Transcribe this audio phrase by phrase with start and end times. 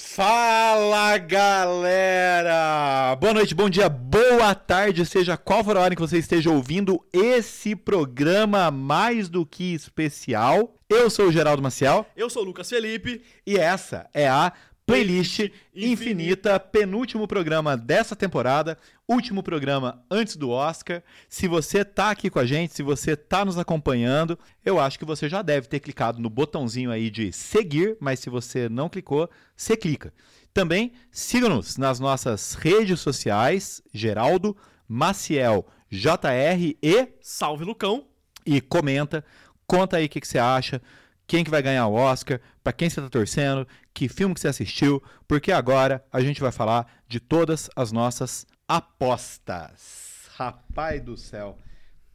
[0.00, 3.16] Fala galera!
[3.16, 7.04] Boa noite, bom dia, boa tarde, seja qual for a hora que você esteja ouvindo
[7.12, 10.76] esse programa mais do que especial.
[10.88, 13.20] Eu sou o Geraldo Maciel Eu sou o Lucas Felipe.
[13.44, 14.52] e essa é a
[14.88, 21.02] Playlist Infinita, penúltimo programa dessa temporada, último programa antes do Oscar.
[21.28, 25.04] Se você tá aqui com a gente, se você tá nos acompanhando, eu acho que
[25.04, 29.28] você já deve ter clicado no botãozinho aí de seguir, mas se você não clicou,
[29.54, 30.10] você clica.
[30.54, 34.56] Também siga-nos nas nossas redes sociais, Geraldo
[34.88, 38.06] Maciel JR e Salve Lucão.
[38.46, 39.22] e comenta,
[39.66, 40.80] conta aí o que, que você acha,
[41.26, 43.68] quem que vai ganhar o Oscar, pra quem você tá torcendo,
[43.98, 48.46] que filme que você assistiu, porque agora a gente vai falar de todas as nossas
[48.68, 50.28] apostas.
[50.36, 51.58] Rapaz do céu,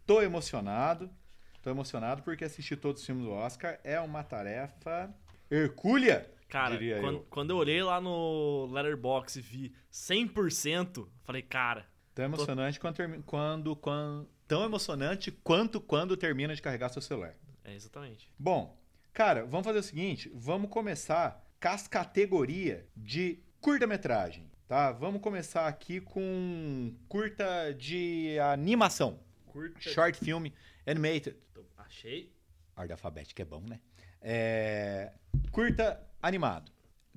[0.06, 1.10] tô emocionado,
[1.62, 5.14] tô emocionado porque assistir todos os filmes do Oscar é uma tarefa
[5.52, 7.28] hercúlea, Cara, quando, eu.
[7.30, 13.24] quando eu olhei lá no Letterboxd e vi 100%, falei, cara, Tão emocionante quando, termi-
[13.26, 17.34] quando, quando- tão emocionante quanto quando termina de carregar seu celular.
[17.64, 18.30] é exatamente.
[18.40, 18.78] Bom,
[19.12, 21.44] cara, vamos fazer o seguinte: vamos começar
[21.88, 24.92] categorias de curta-metragem, tá?
[24.92, 29.18] Vamos começar aqui com curta de animação.
[29.46, 29.80] Curta.
[29.80, 30.48] Short film
[30.86, 31.38] animated.
[31.78, 32.34] Achei.
[32.76, 33.80] Ordem alfabética é bom, né?
[34.22, 35.14] É...
[35.54, 36.70] Curta animado.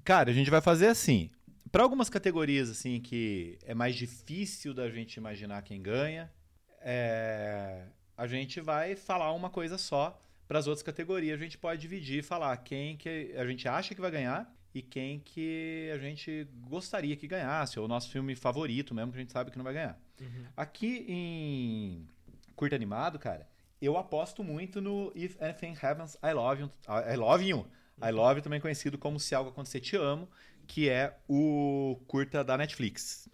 [0.05, 1.29] Cara, a gente vai fazer assim.
[1.73, 6.33] Para algumas categorias assim que é mais difícil da gente imaginar quem ganha,
[6.81, 7.83] é,
[8.17, 10.23] a gente vai falar uma coisa só.
[10.47, 13.95] Para as outras categorias a gente pode dividir e falar quem que a gente acha
[13.95, 18.37] que vai ganhar e quem que a gente gostaria que ganhasse, ou o nosso filme
[18.37, 19.99] favorito mesmo que a gente sabe que não vai ganhar.
[20.21, 20.45] Uhum.
[20.57, 22.07] Aqui em
[22.55, 23.49] curta animado, cara,
[23.81, 26.73] eu aposto muito no If Anything Happens, I Love You.
[26.89, 27.67] I Love You.
[28.03, 30.29] I Love You, também conhecido como Se Algo Acontecer, Te Amo,
[30.67, 33.29] que é o curta da Netflix.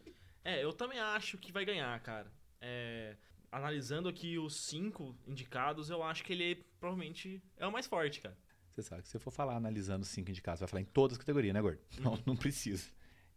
[0.45, 2.31] É, eu também acho que vai ganhar, cara.
[2.61, 3.17] É,
[3.53, 8.37] analisando aqui os cinco indicados, eu acho que ele provavelmente é o mais forte, cara.
[8.73, 11.17] Você sabe que se eu for falar analisando os cinco indicados, vai falar em todas
[11.17, 11.79] as categorias, né, Gordo?
[12.01, 12.85] Não, não precisa.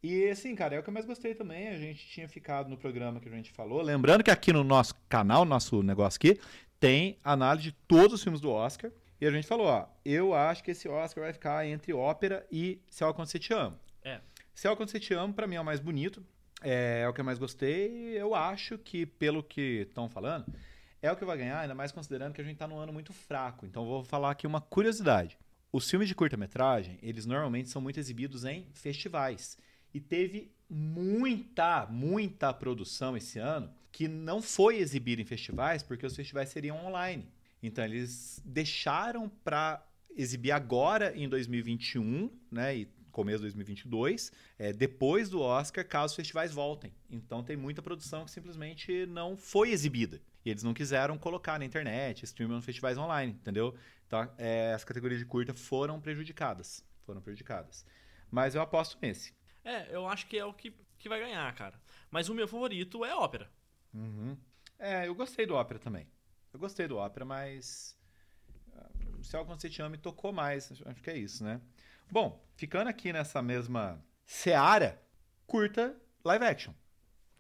[0.02, 1.68] E assim, cara, é o que eu mais gostei também.
[1.68, 3.82] A gente tinha ficado no programa que a gente falou.
[3.82, 6.40] Lembrando que aqui no nosso canal, nosso negócio aqui,
[6.80, 8.92] tem análise de todos os filmes do Oscar.
[9.20, 12.82] E a gente falou, ó, eu acho que esse Oscar vai ficar entre ópera e
[12.90, 13.80] Se Algo Acontecer Te Amo.
[14.04, 14.22] É.
[14.54, 16.26] Se Algo Acontecer Te Amo, pra mim, é o mais bonito.
[16.68, 18.20] É, é o que eu mais gostei.
[18.20, 20.46] Eu acho que, pelo que estão falando,
[21.00, 23.14] é o que vai ganhar, ainda mais considerando que a gente tá num ano muito
[23.14, 23.68] fraco.
[23.68, 25.38] Então, vou falar aqui uma curiosidade.
[25.72, 29.60] Os filmes de curta-metragem, eles normalmente são muito exibidos em festivais.
[29.94, 36.16] E teve muita, muita produção esse ano que não foi exibida em festivais porque os
[36.16, 37.28] festivais seriam online.
[37.62, 39.86] Então eles deixaram para
[40.18, 46.16] exibir agora em 2021, né, e começo de 2022, é, depois do Oscar, caso os
[46.18, 46.94] festivais voltem.
[47.10, 50.22] Então tem muita produção que simplesmente não foi exibida.
[50.44, 53.74] E eles não quiseram colocar na internet, streaming nos festivais online, entendeu?
[54.06, 56.84] Então é, as categorias de curta foram prejudicadas.
[57.06, 57.86] Foram prejudicadas.
[58.30, 59.34] Mas eu aposto nesse.
[59.64, 61.80] É, eu acho que é o que, que vai ganhar, cara.
[62.12, 63.50] Mas o meu favorito é ópera.
[63.94, 64.38] Uhum.
[64.78, 66.06] É, eu gostei do ópera também.
[66.52, 67.98] Eu gostei do ópera, mas.
[68.74, 68.90] ah,
[69.24, 70.70] Se algo você te ama, me tocou mais.
[70.86, 71.62] Acho que é isso, né?
[72.10, 75.02] Bom, ficando aqui nessa mesma seara,
[75.46, 76.74] curta live action.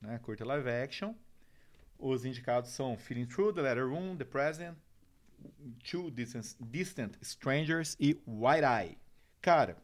[0.01, 0.19] Né?
[0.19, 1.15] Curta live action.
[1.97, 4.75] Os indicados são Feeling True, The Letter Room, The Present,
[5.89, 8.97] Two Distant, Distant Strangers e White Eye.
[9.41, 9.77] Cara,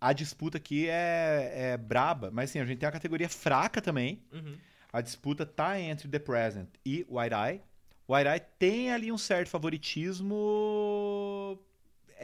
[0.00, 4.22] a disputa aqui é, é braba, mas assim, a gente tem a categoria fraca também.
[4.32, 4.56] Uhum.
[4.92, 7.62] A disputa tá entre The Present e White Eye.
[8.08, 10.36] White Eye tem ali um certo favoritismo.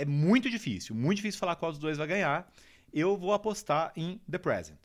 [0.01, 2.51] É muito difícil, muito difícil falar qual dos dois vai ganhar.
[2.93, 4.79] Eu vou apostar em The Present.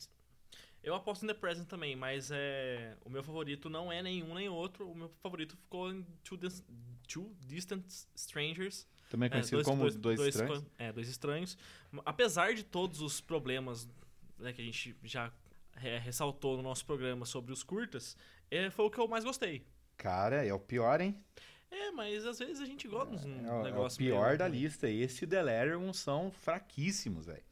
[0.82, 4.48] Eu aposto em The Present também, mas é, o meu favorito não é nenhum nem
[4.48, 4.86] outro.
[4.90, 6.62] O meu favorito ficou em Two, Dis-
[7.08, 8.86] Two Distant Strangers.
[9.08, 10.58] Também É, conhecido como Dois, Estranhos.
[10.60, 11.56] co- É, dois estranhos.
[12.04, 13.88] Apesar de todos os problemas
[14.38, 15.32] né, que a gente já
[15.82, 18.16] é, ressaltou no nosso programa sobre os curtas,
[18.50, 19.64] é, foi o que eu mais gostei.
[19.96, 21.16] Cara, é o pior, hein?
[21.76, 24.26] É, mas às vezes a gente gosta de um É, o- é o negócio pior
[24.26, 24.88] meio- da lista.
[24.88, 27.42] Esse e o Delirium são fraquíssimos, velho.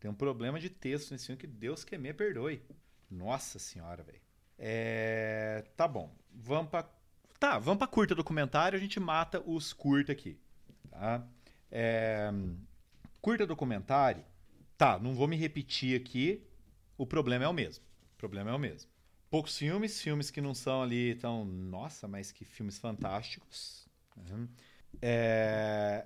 [0.00, 2.62] Tem um problema de texto nesse filme que Deus que me perdoe.
[3.10, 4.20] Nossa senhora, velho.
[4.58, 5.64] É...
[5.76, 6.14] Tá bom.
[6.32, 6.88] Vamos pra...
[7.38, 8.76] Tá, vamos pra curta documentário.
[8.76, 10.38] A gente mata os curta aqui.
[10.90, 11.26] Tá?
[11.70, 12.30] É...
[13.20, 14.24] Curta documentário.
[14.76, 16.42] Tá, não vou me repetir aqui.
[16.96, 17.84] O problema é o mesmo.
[18.14, 18.90] O problema é o mesmo.
[19.30, 21.44] Poucos filmes, filmes que não são ali tão.
[21.44, 23.88] Nossa, mas que filmes fantásticos.
[24.16, 24.48] Uhum.
[25.00, 26.04] É,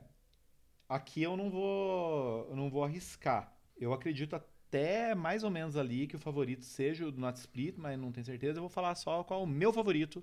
[0.88, 3.52] Aqui eu não vou, eu não vou arriscar.
[3.76, 7.76] Eu acredito até mais ou menos ali que o favorito seja o do Not Split,
[7.78, 8.58] mas não tenho certeza.
[8.58, 10.22] Eu vou falar só qual é o meu favorito,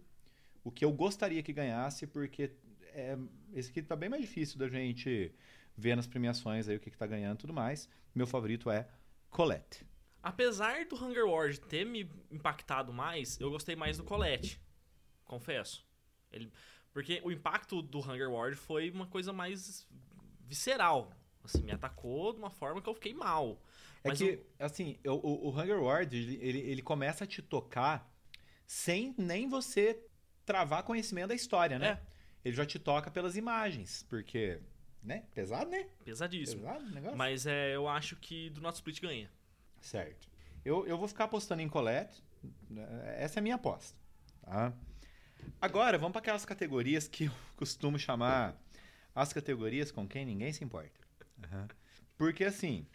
[0.63, 2.51] o que eu gostaria que ganhasse, porque
[2.93, 3.17] é,
[3.53, 5.33] esse aqui tá bem mais difícil da gente
[5.75, 7.89] ver nas premiações aí o que, que tá ganhando e tudo mais.
[8.13, 8.87] Meu favorito é
[9.29, 9.85] Colette.
[10.23, 14.61] Apesar do Hunger Wars ter me impactado mais, eu gostei mais do Colette.
[15.25, 15.85] Confesso.
[16.31, 16.51] Ele,
[16.93, 19.87] porque o impacto do Hunger Wars foi uma coisa mais
[20.47, 21.11] visceral.
[21.43, 23.59] Assim, me atacou de uma forma que eu fiquei mal.
[24.03, 28.11] É Mas que, assim, o, o, o Hunger Ward, ele, ele, começa a te tocar
[28.65, 29.99] sem nem você
[30.45, 31.99] travar conhecimento da história, né?
[32.05, 32.47] É.
[32.49, 34.59] Ele já te toca pelas imagens, porque,
[35.03, 35.25] né?
[35.33, 35.87] Pesado, né?
[36.03, 36.61] Pesadíssimo.
[36.63, 37.17] Pesado negócio.
[37.17, 39.29] Mas é, eu acho que do Not Split ganha.
[39.81, 40.29] Certo.
[40.63, 42.23] Eu, eu vou ficar apostando em Colette.
[42.69, 43.15] né?
[43.17, 43.97] Essa é a minha aposta.
[44.41, 44.73] Tá?
[45.59, 48.55] Agora, vamos para aquelas categorias que eu costumo chamar
[49.13, 50.99] as categorias com quem ninguém se importa.
[51.43, 51.67] Aham.
[52.17, 52.85] Porque, assim,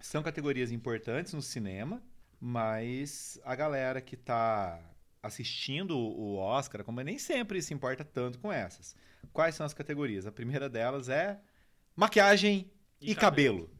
[0.00, 2.02] são categorias importantes no cinema,
[2.40, 4.80] mas a galera que tá
[5.22, 8.96] assistindo o Oscar, como nem sempre se importa tanto com essas.
[9.32, 10.26] Quais são as categorias?
[10.26, 11.38] A primeira delas é
[11.94, 12.70] maquiagem
[13.00, 13.70] e, E cabelo.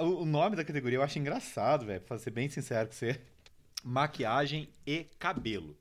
[0.00, 3.20] O nome da categoria eu acho engraçado, velho, pra ser bem sincero com você.
[3.82, 5.76] Maquiagem e cabelo.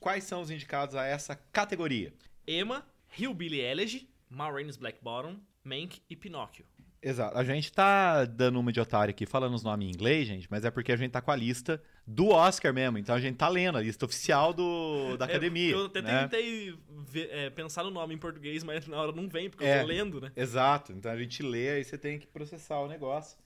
[0.00, 2.12] Quais são os indicados a essa categoria?
[2.46, 2.86] Emma,
[3.16, 6.64] Hillbilly Elegy, Ma Rainey's Black Bottom, Mank e Pinóquio.
[7.02, 7.36] Exato.
[7.38, 10.64] A gente tá dando uma de otário aqui falando os nomes em inglês, gente, mas
[10.66, 12.98] é porque a gente tá com a lista do Oscar mesmo.
[12.98, 15.72] Então a gente tá lendo a lista oficial do, da É, academia.
[15.72, 16.22] eu até né?
[16.28, 16.74] tentei
[17.06, 19.78] ver- é, pensar no nome em português, mas na hora não vem, porque É.
[19.78, 20.30] eu tô lendo, né?
[20.36, 20.92] Exato.
[20.92, 23.38] Então a gente lê, aí você tem que processar o negócio.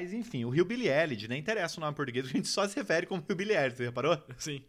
[0.00, 2.76] É, Mas, enfim, o Hillbilly Elegy, nem interessa o nome português, a gente só se
[2.76, 4.18] refere como Hillbilly Elegy, você reparou?
[4.38, 4.62] Sim.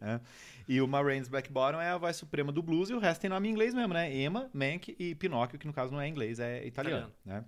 [0.68, 3.22] E o Ma Rainey's Black Bottom é a voz suprema do blues e o resto
[3.22, 4.14] tem nome em inglês mesmo, né?
[4.14, 7.12] Emma, Mank e Pinóquio, que no caso não é inglês, é italiano.
[7.24, 7.44] Né?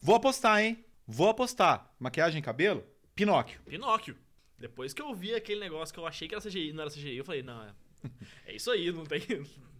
[0.00, 0.84] Vou apostar, hein?
[1.06, 1.94] Vou apostar.
[1.98, 2.84] Maquiagem e cabelo?
[3.14, 3.60] Pinóquio.
[3.66, 4.16] Pinóquio.
[4.58, 7.16] Depois que eu vi aquele negócio que eu achei que era CGI, não era CGI,
[7.16, 7.74] eu falei, não, é,
[8.46, 9.20] é isso aí, não tem.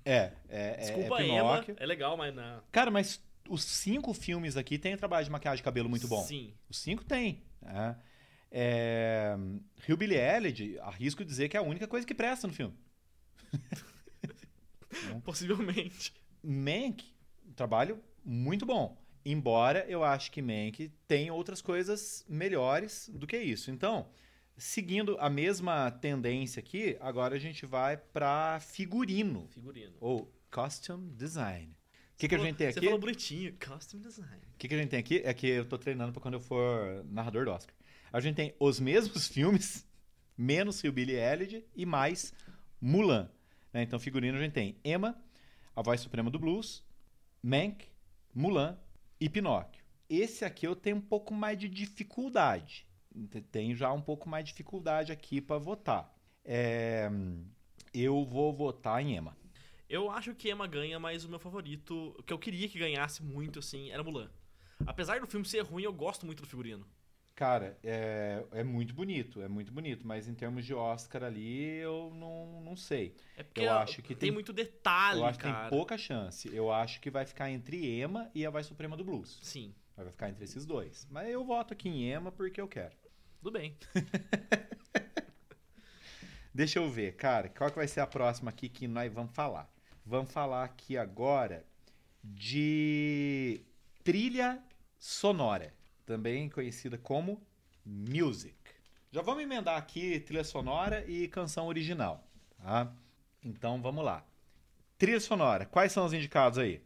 [0.05, 2.63] É, é, Desculpa, é Emma, é legal, mas não.
[2.71, 6.23] Cara, mas os cinco filmes aqui têm trabalho de maquiagem e cabelo muito bom.
[6.25, 6.55] Sim.
[6.69, 7.43] Os cinco tem.
[7.61, 7.97] né?
[8.51, 9.37] É...
[9.89, 12.75] Hillbilly Elegy, arrisco dizer que é a única coisa que presta no filme.
[15.25, 16.13] Possivelmente.
[16.43, 17.05] Mank,
[17.57, 18.97] trabalho muito bom.
[19.25, 23.71] Embora eu acho que Mank tem outras coisas melhores do que isso.
[23.71, 24.09] Então,
[24.57, 29.97] seguindo a mesma tendência aqui, agora a gente vai para figurino Figurino.
[30.01, 31.75] ou costume design.
[32.15, 32.87] O que, que a gente tem Você aqui?
[32.87, 34.37] falou bonitinho, costume design.
[34.55, 36.41] O que, que a gente tem aqui é que eu tô treinando pra quando eu
[36.41, 37.75] for narrador do Oscar.
[38.13, 39.85] A gente tem os mesmos filmes,
[40.39, 42.33] menos Hillbilly Elegy e mais
[42.81, 43.29] Mulan.
[43.73, 43.83] né?
[43.83, 45.21] Então, figurino a gente tem Emma,
[45.75, 46.85] a voz suprema do blues,
[47.43, 47.87] Mank,
[48.33, 48.79] Mulan
[49.21, 49.83] e Pinóquio.
[50.09, 52.87] Esse aqui eu tenho um pouco mais de dificuldade.
[53.31, 56.15] Te- Tenho já um pouco mais de dificuldade aqui pra votar.
[56.45, 57.11] É,
[57.93, 59.37] Eu vou votar em Emma.
[59.95, 63.61] Eu acho que Emma ganha, mas o meu favorito, que eu queria que ganhasse muito,
[63.61, 64.29] assim, era Mulan.
[64.85, 66.85] Apesar do filme ser ruim, eu gosto muito do figurino.
[67.33, 72.13] Cara, é, é muito bonito, é muito bonito, mas em termos de Oscar ali, eu
[72.15, 73.15] não, não sei.
[73.37, 75.69] É porque Eu acho que tem, tem- muito detalhe, eu acho que cara.
[75.69, 76.53] tem pouca chance.
[76.53, 79.39] Eu acho que vai ficar entre Emma e a Voz Suprema do Blues.
[79.43, 81.07] Sim, Vai ficar entre esses dois.
[81.09, 82.97] Mas eu voto aqui em Emma porque eu quero.
[83.41, 83.77] tudo bem.
[86.53, 89.73] Deixa eu ver, cara, qual que vai ser a próxima aqui que nós vamos falar?
[90.07, 91.65] Vamos falar aqui agora
[92.23, 93.65] de
[94.03, 94.63] trilha
[94.99, 97.43] sonora, também conhecida como
[97.87, 98.55] music.
[99.11, 102.23] Já vamos emendar aqui trilha sonora e canção original,
[102.59, 102.95] tá?
[103.43, 104.27] Então vamos lá.
[104.99, 106.83] Trilha sonora, quais são os indicados aí?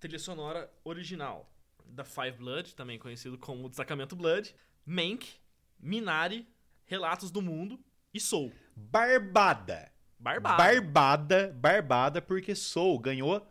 [0.00, 1.52] Trilha sonora original
[1.84, 5.28] da Five Blood, também conhecido como Destacamento Blood, Mank,
[5.78, 6.48] Minari,
[6.86, 7.78] Relatos do Mundo
[8.14, 8.50] e Soul.
[8.74, 9.95] Barbada.
[10.18, 10.56] Barbado.
[10.56, 13.46] Barbada, barbada, porque Soul ganhou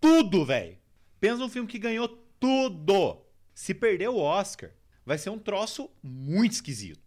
[0.00, 0.78] tudo, velho.
[1.18, 2.08] Pensa num filme que ganhou
[2.38, 3.22] tudo.
[3.54, 4.70] Se perder o Oscar,
[5.04, 7.02] vai ser um troço muito esquisito.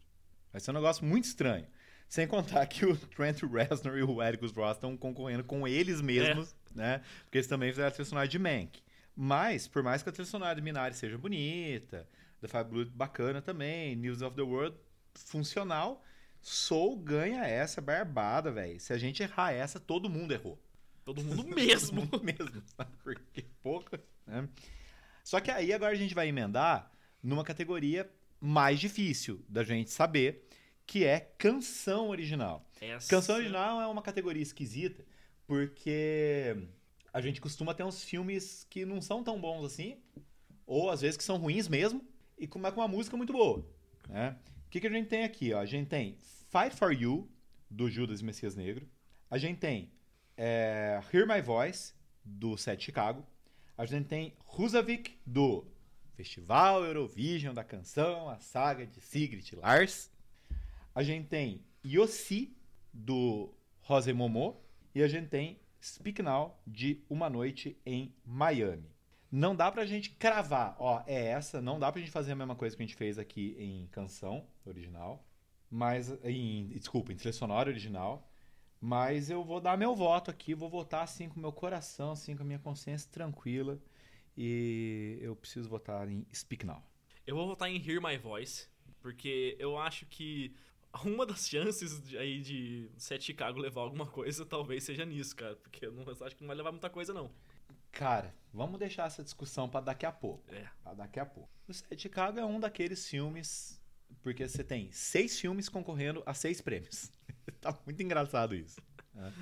[0.51, 1.65] Vai ser um negócio muito estranho.
[2.07, 6.55] Sem contar que o Trent Reznor e o Atticus Ross estão concorrendo com eles mesmos,
[6.75, 7.01] né?
[7.23, 8.83] Porque eles também fizeram a trilha sonora de Mank.
[9.15, 12.07] Mas, por mais que a trilha sonora de Minari seja bonita,
[12.41, 14.77] The Five Blood bacana também, News of the World
[15.15, 16.03] funcional,
[16.43, 18.79] Soul ganha essa barbada, velho.
[18.79, 20.59] Se a gente errar essa, todo mundo errou.
[21.05, 22.01] Todo mundo mesmo.
[22.07, 22.63] Todo mundo mesmo?
[23.03, 24.47] Porque pouca, né?
[25.23, 28.09] Só que aí agora a gente vai emendar numa categoria
[28.41, 30.45] mais difícil da gente saber,
[30.85, 32.65] que é canção original.
[32.81, 35.05] Essa- Canção original é uma categoria esquisita,
[35.47, 36.57] porque
[37.13, 39.97] a gente costuma ter uns filmes que não são tão bons assim,
[40.65, 42.05] ou às vezes que são ruins mesmo,
[42.37, 43.65] e com uma, com uma música muito boa.
[44.09, 44.35] Né?
[44.73, 45.53] Que, que a gente tem aqui?
[45.53, 45.59] Ó?
[45.59, 46.17] A gente tem
[46.49, 47.29] Fight for You,
[47.69, 48.89] do Judas e Messias Negro.
[49.29, 49.91] A gente tem
[50.35, 51.93] é, Hear My Voice,
[52.25, 53.23] do Set Chicago.
[53.77, 55.67] A gente tem Husavik, do
[56.15, 60.09] Festival Eurovision da Canção, a saga de Sigrid Lars.
[60.95, 62.57] A gente tem Yossi,
[62.91, 64.59] do Rose Momo.
[64.95, 68.89] E a gente tem Speak Now, de Uma Noite em Miami.
[69.31, 72.55] Não dá pra gente cravar, ó, é essa, não dá pra gente fazer a mesma
[72.55, 75.25] coisa que a gente fez aqui em canção original,
[75.69, 78.29] mas em, desculpa, em trilha sonora original,
[78.79, 82.43] mas eu vou dar meu voto aqui, vou votar assim com meu coração, assim com
[82.43, 83.79] a minha consciência tranquila
[84.37, 86.83] e eu preciso votar em Speak Now.
[87.25, 88.67] Eu vou votar em Hear My Voice,
[88.99, 90.55] porque eu acho que
[91.03, 95.55] uma das chances de, aí de Sete Chicago levar alguma coisa talvez seja nisso, cara.
[95.55, 97.31] Porque eu, não, eu acho que não vai levar muita coisa, não.
[97.91, 100.43] Cara, vamos deixar essa discussão para daqui a pouco.
[100.53, 100.67] É.
[100.83, 101.49] Pra daqui a pouco.
[101.67, 103.81] O Sete Chicago é um daqueles filmes.
[104.21, 107.11] Porque você tem seis filmes concorrendo a seis prêmios.
[107.59, 108.81] tá muito engraçado isso.
[109.13, 109.33] né?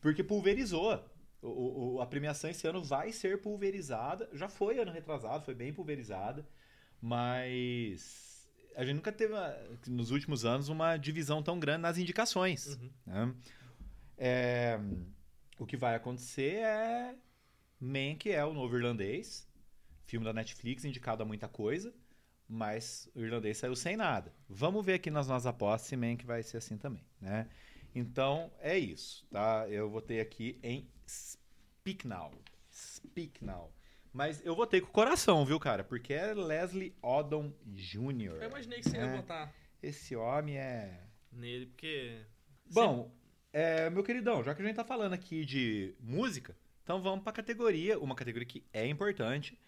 [0.00, 1.04] Porque pulverizou.
[1.42, 4.28] O, o- a premiação esse ano vai ser pulverizada.
[4.32, 6.46] Já foi ano retrasado, foi bem pulverizada.
[7.00, 9.34] Mas a gente nunca teve,
[9.88, 12.66] nos últimos anos, uma divisão tão grande nas indicações.
[12.66, 12.90] Uhum.
[13.06, 13.34] né?
[14.16, 14.78] É,
[15.58, 17.14] o que vai acontecer é
[17.80, 19.48] Mank é o novo irlandês,
[20.06, 21.94] filme da Netflix indicado a muita coisa,
[22.52, 24.34] mas o irlandês saiu sem nada.
[24.48, 27.48] Vamos ver aqui nas nossas apostas se Mank vai ser assim também, né?
[27.94, 29.66] Então é isso, tá?
[29.68, 32.32] Eu votei aqui em Speak Now.
[32.72, 33.72] Speak Now.
[34.12, 35.84] Mas eu votei com o coração, viu, cara?
[35.84, 38.38] Porque é Leslie Odom Jr.
[38.40, 39.16] Eu imaginei que você ia É.
[39.16, 41.00] votar Esse homem é
[41.32, 42.20] nele, porque.
[42.72, 43.10] Bom,
[43.52, 47.32] é, meu queridão, já que a gente tá falando aqui de música, então vamos pra
[47.32, 49.58] categoria, uma categoria que é importante.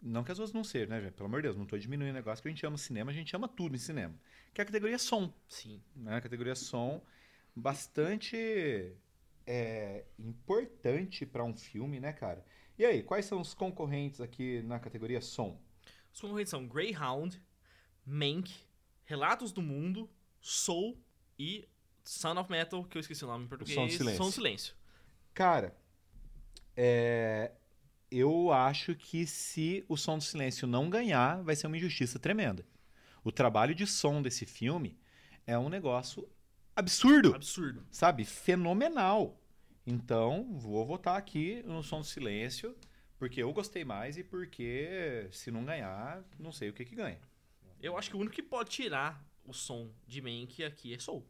[0.00, 1.14] Não que as outras não sejam, né, gente?
[1.14, 3.14] Pelo amor de Deus, não tô diminuindo o negócio que a gente ama cinema, a
[3.14, 4.14] gente ama tudo em cinema.
[4.52, 5.82] Que é a categoria som, Sim.
[5.94, 6.16] né?
[6.16, 7.02] A categoria som
[7.54, 8.94] bastante
[9.46, 12.44] é, importante pra um filme, né, cara?
[12.78, 15.58] E aí, quais são os concorrentes aqui na categoria som?
[16.12, 17.40] Os concorrentes são Greyhound,
[18.04, 18.52] Mank,
[19.04, 20.10] Relatos do Mundo,
[20.40, 20.98] Soul
[21.38, 21.66] e
[22.04, 23.74] Son of Metal, que eu esqueci o nome em português.
[23.74, 24.22] Som do Silêncio.
[24.22, 24.74] Som do Silêncio.
[25.32, 25.76] Cara,
[26.76, 27.52] é,
[28.18, 32.64] eu acho que se o Som do Silêncio não ganhar, vai ser uma injustiça tremenda.
[33.24, 34.96] O trabalho de som desse filme
[35.46, 36.28] é um negócio
[36.74, 37.84] absurdo, Absurdo.
[37.90, 38.24] sabe?
[38.24, 39.40] Fenomenal.
[39.86, 42.76] Então, vou votar aqui no Som do Silêncio,
[43.18, 47.20] porque eu gostei mais e porque se não ganhar, não sei o que que ganha.
[47.80, 51.24] Eu acho que o único que pode tirar o som de Mank aqui é Soul.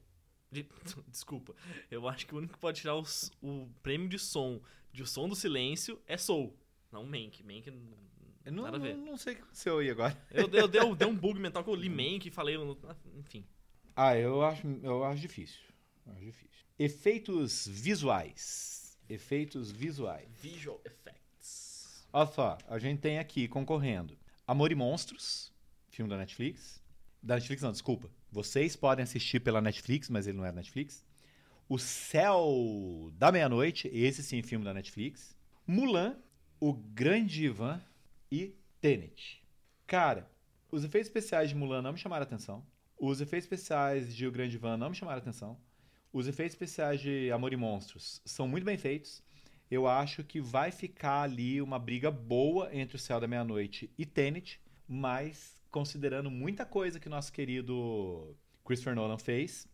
[0.50, 0.66] De-
[1.08, 1.54] Desculpa.
[1.90, 4.60] Eu acho que o único que pode tirar o, s- o prêmio de som
[4.92, 6.56] de O Som do Silêncio é Soul.
[6.96, 7.42] Não Mank.
[7.42, 7.66] Mank
[8.44, 8.96] Eu não, nada a ver.
[8.96, 10.16] não, não sei o que aconteceu aí agora.
[10.30, 12.56] Eu, eu, deu, deu um bug mental que eu li Mank e falei...
[12.56, 12.78] no-
[13.18, 13.44] Enfim.
[13.94, 15.60] Ah, eu acho, eu acho difícil.
[16.06, 16.66] Eu acho difícil.
[16.78, 18.98] Efeitos visuais.
[19.08, 20.28] Efeitos visuais.
[20.40, 22.06] Visual Effects.
[22.12, 25.52] Olha só, a gente tem aqui concorrendo Amor e Monstros,
[25.90, 26.82] filme da Netflix.
[27.22, 28.10] Da Netflix não, desculpa.
[28.30, 31.04] Vocês podem assistir pela Netflix, mas ele não é da Netflix.
[31.68, 35.36] O Céu da Meia-Noite, esse sim, filme da Netflix.
[35.66, 36.16] Mulan,
[36.58, 37.82] O Grande Ivan
[38.32, 39.42] e Tenet.
[39.86, 40.26] Cara,
[40.72, 42.64] os efeitos especiais de Mulan não me chamaram atenção.
[42.98, 45.58] Os efeitos especiais de O Grande Ivan não me chamaram atenção.
[46.10, 49.22] Os efeitos especiais de Amor e Monstros são muito bem feitos.
[49.70, 54.06] Eu acho que vai ficar ali uma briga boa entre o Céu da Meia-Noite e
[54.06, 54.58] Tenet,
[54.88, 58.34] mas considerando muita coisa que nosso querido
[58.64, 59.68] Christopher Nolan fez,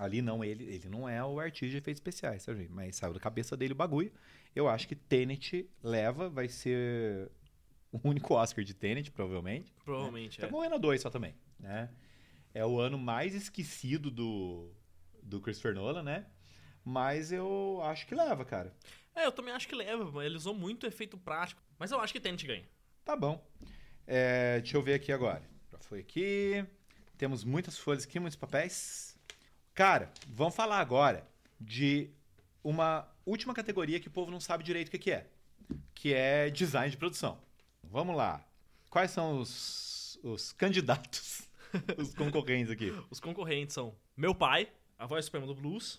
[0.00, 3.20] ali não ele, ele não é o artista de efeitos especiais, sabe, mas saiu da
[3.20, 4.10] cabeça dele o bagulho.
[4.56, 7.30] Eu acho que Tenet leva, vai ser
[7.92, 9.72] o único Oscar de Tenet, provavelmente.
[9.84, 10.50] Provavelmente, Tá é.
[10.50, 11.90] correndo a dois só também, né?
[12.54, 14.72] É o ano mais esquecido do,
[15.22, 16.26] do Christopher Nolan, né?
[16.82, 18.74] Mas eu acho que leva, cara.
[19.14, 20.10] É, eu também acho que leva.
[20.10, 21.62] mas Ele usou muito efeito prático.
[21.78, 22.64] Mas eu acho que Tenet ganha.
[23.04, 23.46] Tá bom.
[24.06, 25.42] É, deixa eu ver aqui agora.
[25.70, 26.64] Já foi aqui.
[27.18, 29.09] Temos muitas folhas aqui, muitos papéis.
[29.80, 31.26] Cara, vamos falar agora
[31.58, 32.10] de
[32.62, 35.26] uma última categoria que o povo não sabe direito o que é.
[35.94, 37.40] Que é design de produção.
[37.82, 38.46] Vamos lá.
[38.90, 41.48] Quais são os, os candidatos,
[41.96, 42.92] os concorrentes aqui?
[43.08, 44.68] Os concorrentes são Meu Pai,
[44.98, 45.98] A Voz Suprema do Blues,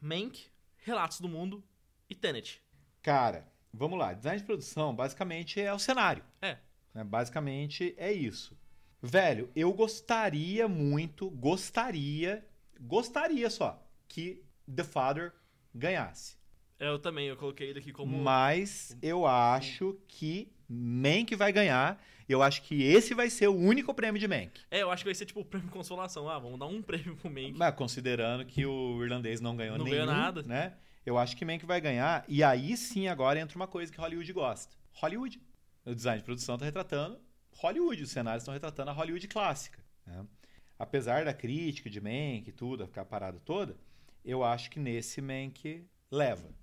[0.00, 0.46] Mank,
[0.78, 1.62] Relatos do Mundo
[2.08, 2.62] e Tenet.
[3.02, 4.14] Cara, vamos lá.
[4.14, 6.24] Design de produção basicamente é o cenário.
[6.40, 6.56] É.
[6.94, 7.04] né?
[7.04, 8.56] Basicamente é isso.
[9.02, 12.47] Velho, eu gostaria muito, gostaria,
[12.78, 14.42] gostaria só que
[14.74, 15.32] The Father
[15.74, 16.36] ganhasse.
[16.78, 18.16] Eu também, eu coloquei ele aqui como.
[18.16, 22.00] Mas eu acho que Mank vai ganhar.
[22.28, 24.60] Eu acho que esse vai ser o único prêmio de Mank.
[24.70, 26.28] É, eu acho que vai ser tipo o prêmio consolação.
[26.28, 27.54] Ah, vamos dar um prêmio pro Mank.
[27.56, 30.42] Mas considerando que o irlandês não ganhou Não nenhum, ganhou nada.
[30.42, 30.74] né?
[31.06, 32.24] Eu acho que Mank vai ganhar.
[32.28, 34.76] E aí sim agora entra uma coisa que Hollywood gosta.
[34.92, 35.40] Hollywood.
[35.86, 37.18] O design de produção está retratando
[37.52, 38.02] Hollywood.
[38.02, 39.82] Os cenários estão retratando a Hollywood clássica.
[40.06, 40.24] né?
[40.78, 43.76] Apesar da crítica de Mank e tudo, ficar parada toda,
[44.24, 46.54] eu acho que nesse Mank leva.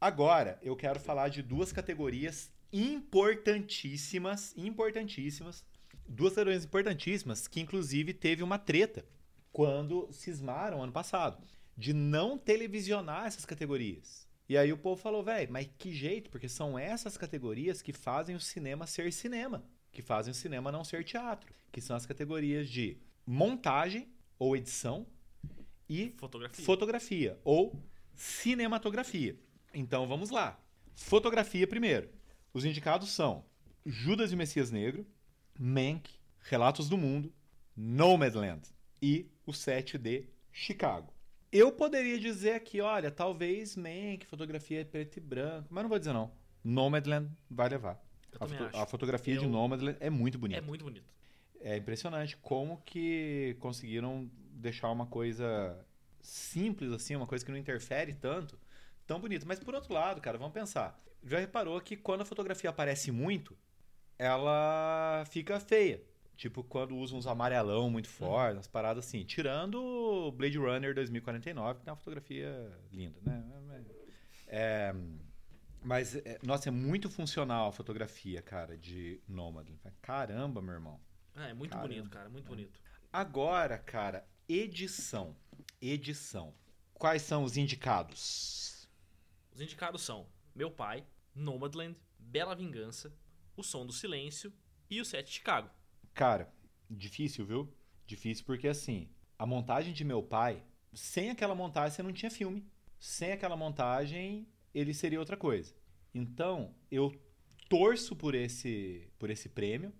[0.00, 5.64] Agora, eu quero falar de duas categorias importantíssimas, importantíssimas,
[6.06, 9.04] duas categorias importantíssimas que inclusive teve uma treta
[9.52, 11.42] quando cismaram ano passado
[11.76, 14.26] de não televisionar essas categorias.
[14.48, 16.30] E aí o povo falou, velho, mas que jeito?
[16.30, 20.84] Porque são essas categorias que fazem o cinema ser cinema, que fazem o cinema não
[20.84, 25.06] ser teatro, que são as categorias de montagem ou edição
[25.88, 26.64] e Fotografia.
[26.64, 27.78] fotografia ou
[28.14, 29.38] cinematografia.
[29.74, 30.58] Então vamos lá.
[30.94, 32.08] Fotografia primeiro.
[32.52, 33.44] Os indicados são
[33.84, 35.06] Judas e o Messias Negro,
[35.58, 36.10] Mank,
[36.40, 37.32] Relatos do Mundo,
[37.76, 38.62] Nomadland
[39.00, 41.12] e o 7 de Chicago.
[41.50, 46.12] Eu poderia dizer aqui, olha, talvez Mank, fotografia preto e branco, mas não vou dizer
[46.12, 46.30] não.
[46.64, 48.02] Nomadland vai levar.
[48.40, 48.76] A, foto- acho.
[48.76, 50.58] a fotografia de Eu- Nomadland é muito bonita.
[50.58, 51.04] É muito bonito.
[51.62, 55.78] É impressionante como que conseguiram deixar uma coisa
[56.20, 58.58] simples assim, uma coisa que não interfere tanto,
[59.06, 59.46] tão bonita.
[59.46, 61.00] Mas por outro lado, cara, vamos pensar.
[61.24, 63.56] Já reparou que quando a fotografia aparece muito,
[64.18, 66.02] ela fica feia.
[66.36, 69.24] Tipo quando usa uns amarelão muito forte, umas paradas assim.
[69.24, 73.44] Tirando o Blade Runner 2049, que tem uma fotografia linda, né?
[74.48, 74.94] É,
[75.82, 79.80] mas, é, nossa, é muito funcional a fotografia, cara, de Nomadland.
[80.00, 81.00] Caramba, meu irmão.
[81.34, 81.88] Ah, é muito Caramba.
[81.88, 82.28] bonito, cara.
[82.28, 82.80] Muito bonito.
[83.12, 85.36] Agora, cara, edição.
[85.80, 86.54] Edição.
[86.94, 88.88] Quais são os indicados?
[89.52, 93.12] Os indicados são Meu Pai, Nomadland, Bela Vingança,
[93.56, 94.52] O Som do Silêncio
[94.88, 95.70] e o 7 de Chicago.
[96.14, 96.52] Cara,
[96.88, 97.74] difícil, viu?
[98.06, 99.08] Difícil porque, assim,
[99.38, 100.62] a montagem de meu pai,
[100.92, 102.66] sem aquela montagem você não tinha filme.
[102.98, 105.74] Sem aquela montagem, ele seria outra coisa.
[106.14, 107.12] Então, eu
[107.68, 109.92] torço por esse, por esse prêmio.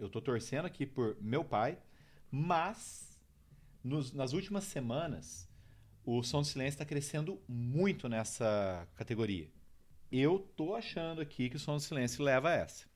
[0.00, 1.78] Eu tô torcendo aqui por meu pai.
[2.30, 3.20] Mas,
[3.84, 5.48] nos- nas últimas semanas,
[6.04, 9.50] o Som do Silêncio está crescendo muito nessa categoria.
[10.10, 12.88] Eu tô achando aqui que o Som do Silêncio leva essa.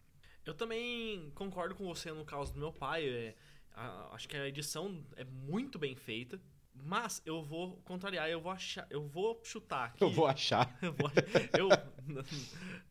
[0.46, 3.06] Eu também concordo com você no caso do meu pai.
[3.08, 3.34] é,
[3.72, 6.40] a- acho que a edição é muito bem feita.
[6.76, 9.98] Mas eu vou contrariar, eu vou achar, eu vou chutar aqui.
[10.02, 10.76] Eu vou achar.
[10.82, 11.10] Eu, vou-
[11.58, 11.68] eu,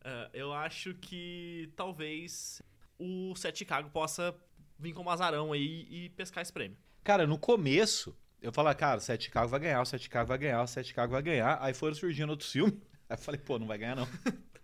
[0.02, 2.62] Ah, eu acho que talvez
[3.04, 4.34] o 7 Chicago possa
[4.78, 6.76] vir como azarão aí e pescar esse prêmio.
[7.02, 10.38] Cara, no começo, eu falava, cara, o 7 Chicago vai ganhar, o 7 Chicago vai
[10.38, 11.58] ganhar, o 7 Chicago vai ganhar.
[11.60, 12.74] Aí foram surgindo outros filmes.
[13.08, 14.08] Aí eu falei, pô, não vai ganhar não.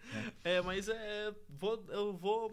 [0.42, 2.52] É, mas é, vou, eu vou,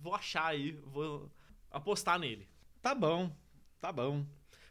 [0.00, 1.28] vou achar aí, vou
[1.68, 2.48] apostar nele.
[2.80, 3.34] Tá bom,
[3.80, 4.24] tá bom.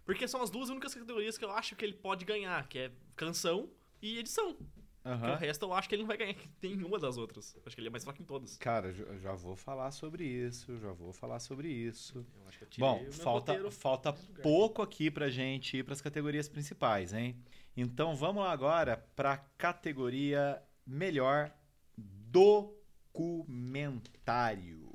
[0.05, 2.91] Porque são as duas únicas categorias que eu acho que ele pode ganhar, que é
[3.17, 3.69] canção
[4.01, 4.57] e edição.
[5.03, 5.33] Porque Aham.
[5.33, 7.53] o resto eu acho que ele não vai ganhar em nenhuma das outras.
[7.65, 8.55] Acho que ele é mais fraco em todas.
[8.55, 12.25] Cara, já, vou falar sobre isso, já vou falar sobre isso.
[12.39, 16.47] Eu acho que eu tirei Bom, falta, falta pouco aqui pra gente ir pras categorias
[16.47, 17.35] principais, hein?
[17.75, 21.53] Então vamos lá agora pra categoria melhor
[21.97, 24.89] documentário.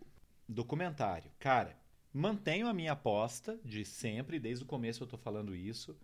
[0.49, 1.31] Documentário.
[1.38, 1.79] Cara,
[2.14, 5.94] mantenho a minha aposta de sempre, desde o começo eu tô falando isso.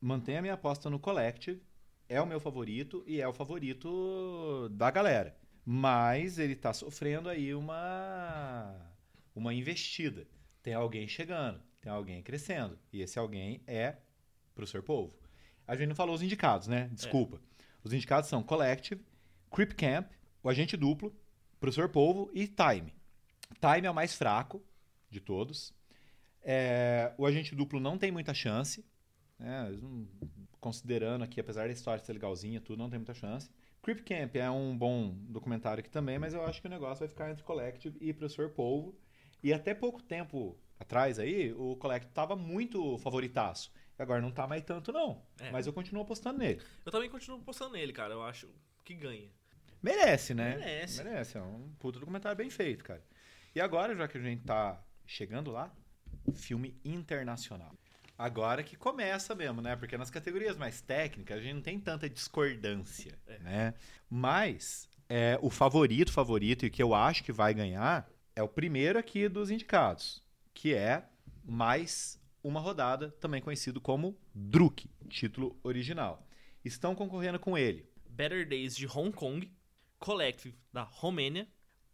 [0.00, 1.60] Mantenho a minha aposta no Collective.
[2.10, 5.36] É o meu favorito e é o favorito da galera.
[5.64, 8.74] Mas ele tá sofrendo aí uma
[9.32, 10.26] uma investida.
[10.60, 12.76] Tem alguém chegando, tem alguém crescendo.
[12.92, 13.96] E esse alguém é
[14.56, 15.14] Professor Polvo.
[15.68, 16.90] A gente não falou os indicados, né?
[16.92, 17.40] Desculpa.
[17.84, 19.06] Os indicados são Collective,
[19.48, 20.10] Creep Camp,
[20.42, 21.14] O Agente Duplo,
[21.60, 22.92] Professor Polvo e Time.
[23.60, 24.60] Time é o mais fraco
[25.08, 25.72] de todos.
[26.42, 28.84] É, o Agente Duplo não tem muita chance.
[29.38, 29.70] né?
[30.60, 33.50] Considerando aqui, apesar da história ser legalzinha, tudo, não tem muita chance.
[33.82, 37.08] Creep Camp é um bom documentário aqui também, mas eu acho que o negócio vai
[37.08, 38.94] ficar entre Collective e Professor Polvo.
[39.42, 43.72] E até pouco tempo atrás aí, o Collective tava muito favoritaço.
[43.98, 45.22] E agora não tá mais tanto, não.
[45.38, 45.50] É.
[45.50, 46.62] Mas eu continuo apostando nele.
[46.84, 48.12] Eu também continuo postando nele, cara.
[48.12, 48.48] Eu acho
[48.84, 49.30] que ganha.
[49.82, 50.56] Merece, né?
[50.56, 51.02] Merece.
[51.02, 51.38] Merece.
[51.38, 53.02] É um puto documentário bem feito, cara.
[53.54, 55.74] E agora, já que a gente tá chegando lá,
[56.34, 57.74] filme internacional.
[58.22, 59.76] Agora que começa mesmo, né?
[59.76, 63.38] Porque nas categorias mais técnicas a gente não tem tanta discordância, É.
[63.38, 63.74] né?
[64.10, 68.06] Mas é, o favorito, favorito, e que eu acho que vai ganhar,
[68.36, 71.02] é o primeiro aqui dos indicados, que é
[71.42, 76.26] mais uma rodada, também conhecido como Druk, título original.
[76.62, 79.50] Estão concorrendo com ele Better Days de Hong Kong,
[79.98, 81.48] Collective da Romênia,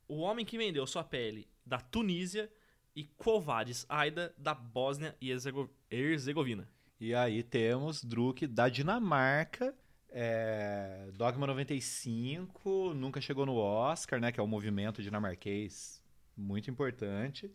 [0.09, 2.51] O Homem que Vendeu Sua Pele, da Tunísia,
[2.97, 6.67] e Quovadis Aida, da Bósnia e Herzego- Herzegovina.
[6.99, 9.75] E aí temos Druk da Dinamarca,
[10.09, 14.33] é, Dogma 95, nunca chegou no Oscar, né?
[14.33, 16.03] Que é um movimento dinamarquês
[16.35, 17.53] muito importante.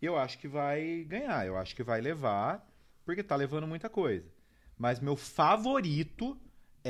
[0.00, 2.64] E eu acho que vai ganhar, eu acho que vai levar,
[3.04, 4.30] porque tá levando muita coisa.
[4.78, 6.38] Mas meu favorito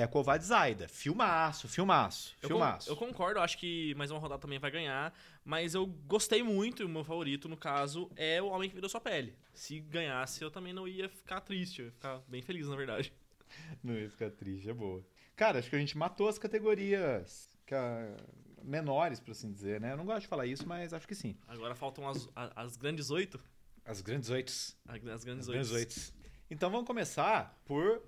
[0.00, 0.86] é Covades Aida.
[0.88, 2.90] Filmaço, filmaço, Eu, filmaço.
[2.90, 6.84] eu concordo, acho que mais uma rodada também vai ganhar, mas eu gostei muito, e
[6.84, 9.34] o meu favorito, no caso, é o Homem que Vendeu Sua Pele.
[9.54, 13.12] Se ganhasse, eu também não ia ficar triste, eu ia ficar bem feliz, na verdade.
[13.82, 15.06] Não ia ficar triste, é boa.
[15.36, 18.16] Cara, acho que a gente matou as categorias a-
[18.62, 19.92] menores, por assim dizer, né?
[19.92, 21.36] Eu não gosto de falar isso, mas acho que sim.
[21.46, 23.40] Agora faltam as, a- as grandes oito.
[23.84, 24.76] As grandes oitos.
[24.88, 26.12] As grandes oito.
[26.50, 28.02] Então vamos começar por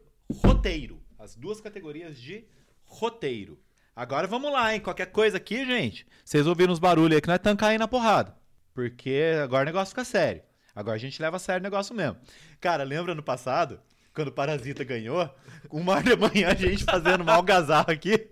[0.45, 1.01] roteiro.
[1.19, 2.45] As duas categorias de
[2.85, 3.59] roteiro.
[3.95, 4.81] Agora vamos lá, hein?
[4.81, 6.07] Qualquer coisa aqui, gente.
[6.25, 8.37] Vocês ouviram os barulhos aí que nós estamos caindo na porrada.
[8.73, 10.43] Porque agora o negócio fica sério.
[10.73, 12.17] Agora a gente leva a sério o negócio mesmo.
[12.61, 13.81] Cara, lembra no passado,
[14.15, 15.29] quando o Parasita ganhou?
[15.69, 18.31] Uma hora da manhã a gente fazendo uma algazarra aqui.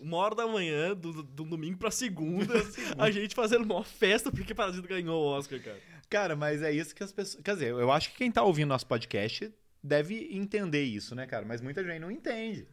[0.00, 2.54] Uma hora da manhã, do, do domingo pra segunda,
[2.96, 5.78] a gente fazendo uma festa porque Parasita ganhou o Oscar, cara.
[6.08, 7.42] Cara, mas é isso que as pessoas.
[7.42, 11.44] Quer dizer, eu acho que quem tá ouvindo nosso podcast deve entender isso, né, cara?
[11.46, 12.66] Mas muita gente não entende.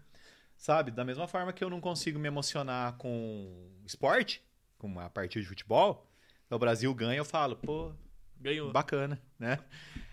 [0.58, 0.92] Sabe?
[0.92, 4.42] Da mesma forma que eu não consigo me emocionar com esporte,
[4.78, 6.10] com a partida de futebol,
[6.50, 7.92] o Brasil ganha, eu falo, pô,
[8.40, 8.72] Ganhou.
[8.72, 9.60] bacana, né?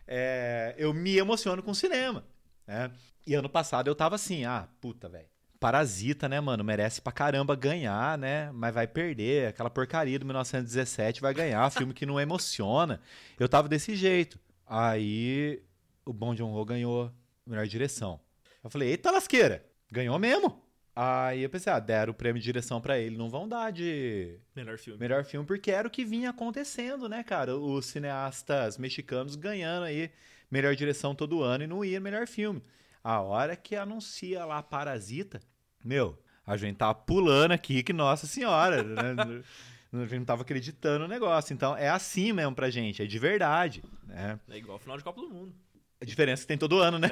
[0.06, 2.24] É, eu me emociono com cinema,
[2.66, 2.90] né?
[3.26, 5.28] E ano passado eu tava assim, ah, puta, velho.
[5.60, 6.64] Parasita, né, mano?
[6.64, 8.50] Merece pra caramba ganhar, né?
[8.50, 9.46] Mas vai perder.
[9.46, 11.70] Aquela porcaria do 1917 vai ganhar.
[11.70, 13.00] Filme que não emociona.
[13.38, 14.40] Eu tava desse jeito.
[14.66, 15.62] Aí
[16.04, 17.10] o Bom John Ho ganhou
[17.46, 18.20] melhor direção.
[18.62, 20.60] Eu falei, eita lasqueira, ganhou mesmo.
[20.94, 23.16] Aí eu pensei, ah, deram o prêmio de direção pra ele.
[23.16, 25.00] Não vão dar de Melhor filme.
[25.00, 27.56] melhor filme, porque era o que vinha acontecendo, né, cara?
[27.56, 30.10] Os cineastas mexicanos ganhando aí
[30.50, 32.62] melhor direção todo ano e não ia melhor filme.
[33.02, 35.40] A hora que anuncia lá Parasita,
[35.82, 39.42] meu, a gente tava pulando aqui que nossa senhora, né?
[39.94, 41.52] A gente não tava acreditando no negócio.
[41.52, 44.40] Então é assim mesmo pra gente, é de verdade, né?
[44.48, 45.54] É igual o final de Copa do Mundo.
[46.02, 47.08] A diferença que tem todo ano, né?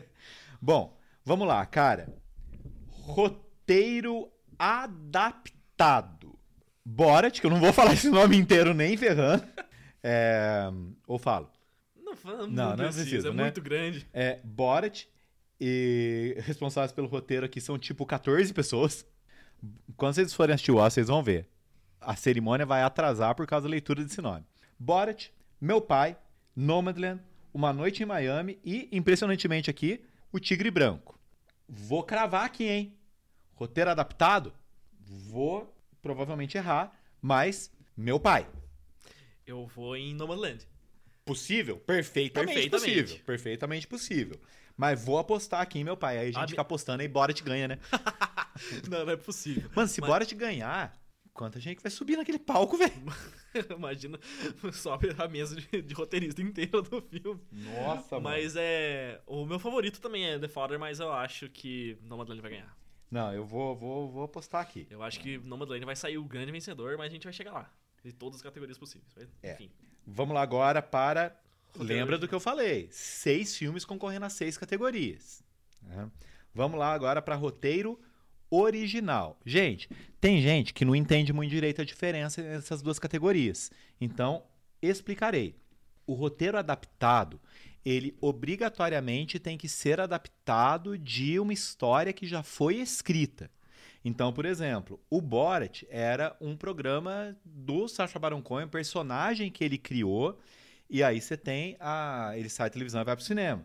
[0.58, 2.08] Bom, vamos lá, cara.
[2.88, 6.38] Roteiro adaptado.
[6.82, 9.44] Borat, que eu não vou falar esse nome inteiro nem ferrando.
[10.02, 10.70] É,
[11.06, 11.50] ou falo.
[12.02, 13.42] Não, não, Não, não precisa, é né?
[13.42, 14.08] muito grande.
[14.10, 15.04] É, Borat
[15.60, 19.06] e responsáveis pelo roteiro aqui são tipo 14 pessoas.
[19.98, 21.46] Quando vocês forem assistir o Oscar, vocês vão ver.
[22.00, 24.46] A cerimônia vai atrasar por causa da leitura desse nome.
[24.78, 25.28] Borat,
[25.60, 26.16] Meu Pai,
[26.56, 27.20] Nomadland,
[27.54, 31.18] Uma Noite em Miami e, impressionantemente aqui, O Tigre Branco.
[31.68, 32.94] Vou cravar aqui, hein?
[33.54, 34.52] Roteiro adaptado?
[35.00, 38.46] Vou provavelmente errar, mas Meu Pai.
[39.46, 40.66] Eu vou em Nomadland.
[41.24, 41.76] Possível?
[41.78, 43.02] Perfeitamente, Perfeitamente.
[43.02, 43.24] possível.
[43.24, 44.40] Perfeitamente possível.
[44.76, 46.18] Mas vou apostar aqui em meu pai.
[46.18, 47.78] Aí a gente Ah, fica apostando e Borat ganha, né?
[48.90, 49.70] não, não é possível.
[49.74, 50.92] Mano, se Mas- Borat ganhar,
[51.34, 52.94] quanta gente vai subir naquele palco, velho?
[53.76, 54.18] Imagina,
[54.72, 57.40] sobe a mesa de, de roteirista inteira do filme.
[57.52, 59.20] Nossa, Mas é.
[59.26, 62.76] O meu favorito também é The Father, mas eu acho que Nomadland vai ganhar.
[63.10, 64.86] Não, eu vou, vou, vou apostar aqui.
[64.90, 67.70] Eu acho que Nomadland vai sair o grande vencedor, mas a gente vai chegar lá.
[68.04, 69.10] De todas as categorias possíveis.
[69.42, 69.52] É.
[69.52, 69.70] Enfim.
[70.06, 71.36] Vamos lá agora para.
[71.68, 72.18] Roteiro Lembra original.
[72.20, 72.88] do que eu falei?
[72.92, 75.42] Seis filmes concorrendo a seis categorias.
[75.82, 76.10] né?
[76.54, 78.04] Vamos lá agora para roteiro original.
[79.44, 79.88] Gente,
[80.20, 83.70] tem gente que não entende muito direito a diferença nessas duas categorias.
[84.00, 84.42] Então,
[84.80, 85.56] explicarei.
[86.06, 87.40] O roteiro adaptado,
[87.84, 93.50] ele obrigatoriamente tem que ser adaptado de uma história que já foi escrita.
[94.04, 99.78] Então, por exemplo, o Borat era um programa do Sacha Baron Cohen, personagem que ele
[99.78, 100.38] criou,
[100.90, 103.64] e aí você tem a ele sai da televisão e vai pro cinema.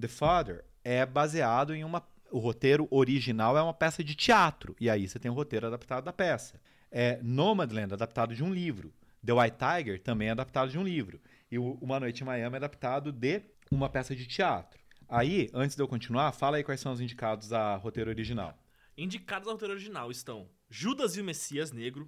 [0.00, 2.00] The Father é baseado em uma
[2.36, 6.04] o roteiro original é uma peça de teatro, e aí você tem o roteiro adaptado
[6.04, 6.60] da peça.
[6.92, 8.92] É Nomadland adaptado de um livro.
[9.24, 11.18] The White Tiger também é adaptado de um livro.
[11.50, 14.78] E o Uma Noite em Miami é adaptado de uma peça de teatro.
[15.08, 18.54] Aí, antes de eu continuar, fala aí quais são os indicados a roteiro original.
[18.98, 22.06] Indicados ao roteiro original estão Judas e o Messias Negro,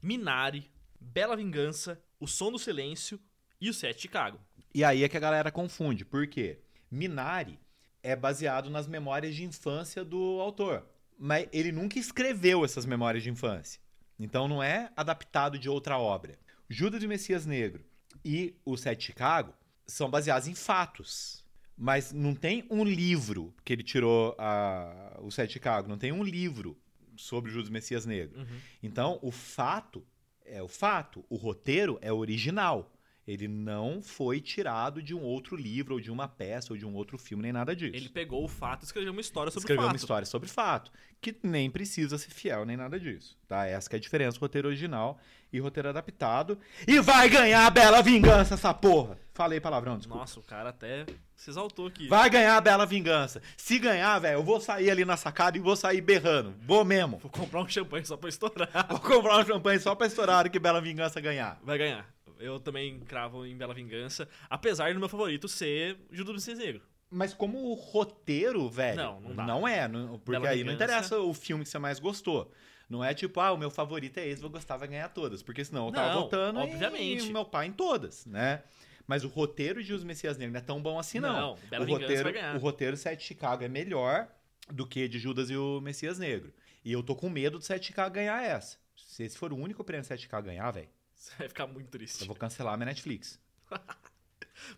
[0.00, 3.18] Minari, Bela Vingança, O Som do Silêncio
[3.60, 4.38] e o Sete de Chicago.
[4.72, 6.04] E aí é que a galera confunde.
[6.04, 6.60] Por quê?
[6.88, 7.58] Minari
[8.02, 10.86] é baseado nas memórias de infância do autor.
[11.18, 13.80] Mas ele nunca escreveu essas memórias de infância.
[14.18, 16.38] Então não é adaptado de outra obra.
[16.68, 17.84] Judas e o Messias Negro
[18.24, 19.52] e o Sete de Chicago
[19.86, 21.44] são baseados em fatos.
[21.76, 25.88] Mas não tem um livro que ele tirou a, o Sete de Chicago.
[25.88, 26.76] Não tem um livro
[27.16, 28.38] sobre Judas Messias Negro.
[28.38, 28.58] Uhum.
[28.82, 30.06] Então, o fato
[30.44, 32.92] é o fato, o roteiro é original.
[33.26, 36.94] Ele não foi tirado de um outro livro, ou de uma peça, ou de um
[36.94, 37.94] outro filme, nem nada disso.
[37.94, 40.00] Ele pegou o fato e escreveu uma história sobre escreveu o uma fato.
[40.00, 43.66] história sobre fato, que nem precisa ser fiel nem nada disso, tá?
[43.66, 45.18] Essa que é a diferença roteiro original
[45.52, 46.58] e roteiro adaptado.
[46.86, 49.18] E vai ganhar a bela vingança essa porra.
[49.32, 50.20] Falei palavrão, desculpa.
[50.20, 51.06] Nossa, o cara até
[51.36, 52.08] se exaltou aqui.
[52.08, 53.40] Vai ganhar a bela vingança.
[53.56, 56.54] Se ganhar, velho, eu vou sair ali na sacada e vou sair berrando.
[56.60, 57.18] Vou mesmo.
[57.18, 58.86] Vou comprar um champanhe só pra estourar.
[58.90, 61.58] Vou comprar um champanhe só pra estourar que Bela Vingança ganhar.
[61.62, 62.06] Vai ganhar.
[62.40, 66.82] Eu também cravo em Bela Vingança, apesar do meu favorito ser Judas Messias Negro.
[67.10, 69.46] Mas como roteiro, velho, Não, não dá.
[69.46, 69.88] não é.
[69.88, 70.84] não- porque Bela aí não Vingança.
[70.92, 72.52] interessa o filme que você mais gostou.
[72.88, 75.42] Não é tipo, ah, o meu favorito é esse, vou gostar, vai ganhar todas.
[75.42, 77.28] Porque senão eu tava Não, votando obviamente.
[77.28, 78.62] e meu pai em todas, né?
[79.06, 81.32] Mas o roteiro de Os Messias Negros não é tão bom assim, não.
[81.32, 82.56] Não, Bela o Vingança roteiro, vai ganhar.
[82.56, 84.28] O roteiro Sete de Chicago é melhor
[84.72, 86.52] do que de Judas e o Messias Negro.
[86.84, 88.76] E eu tô com medo do Sete de Chicago ganhar essa.
[88.96, 90.88] Se esse for o único prêmio Sete de Chicago ganhar, velho,
[91.30, 92.22] Você vai ficar muito triste.
[92.22, 93.38] eu vou cancelar a minha Netflix.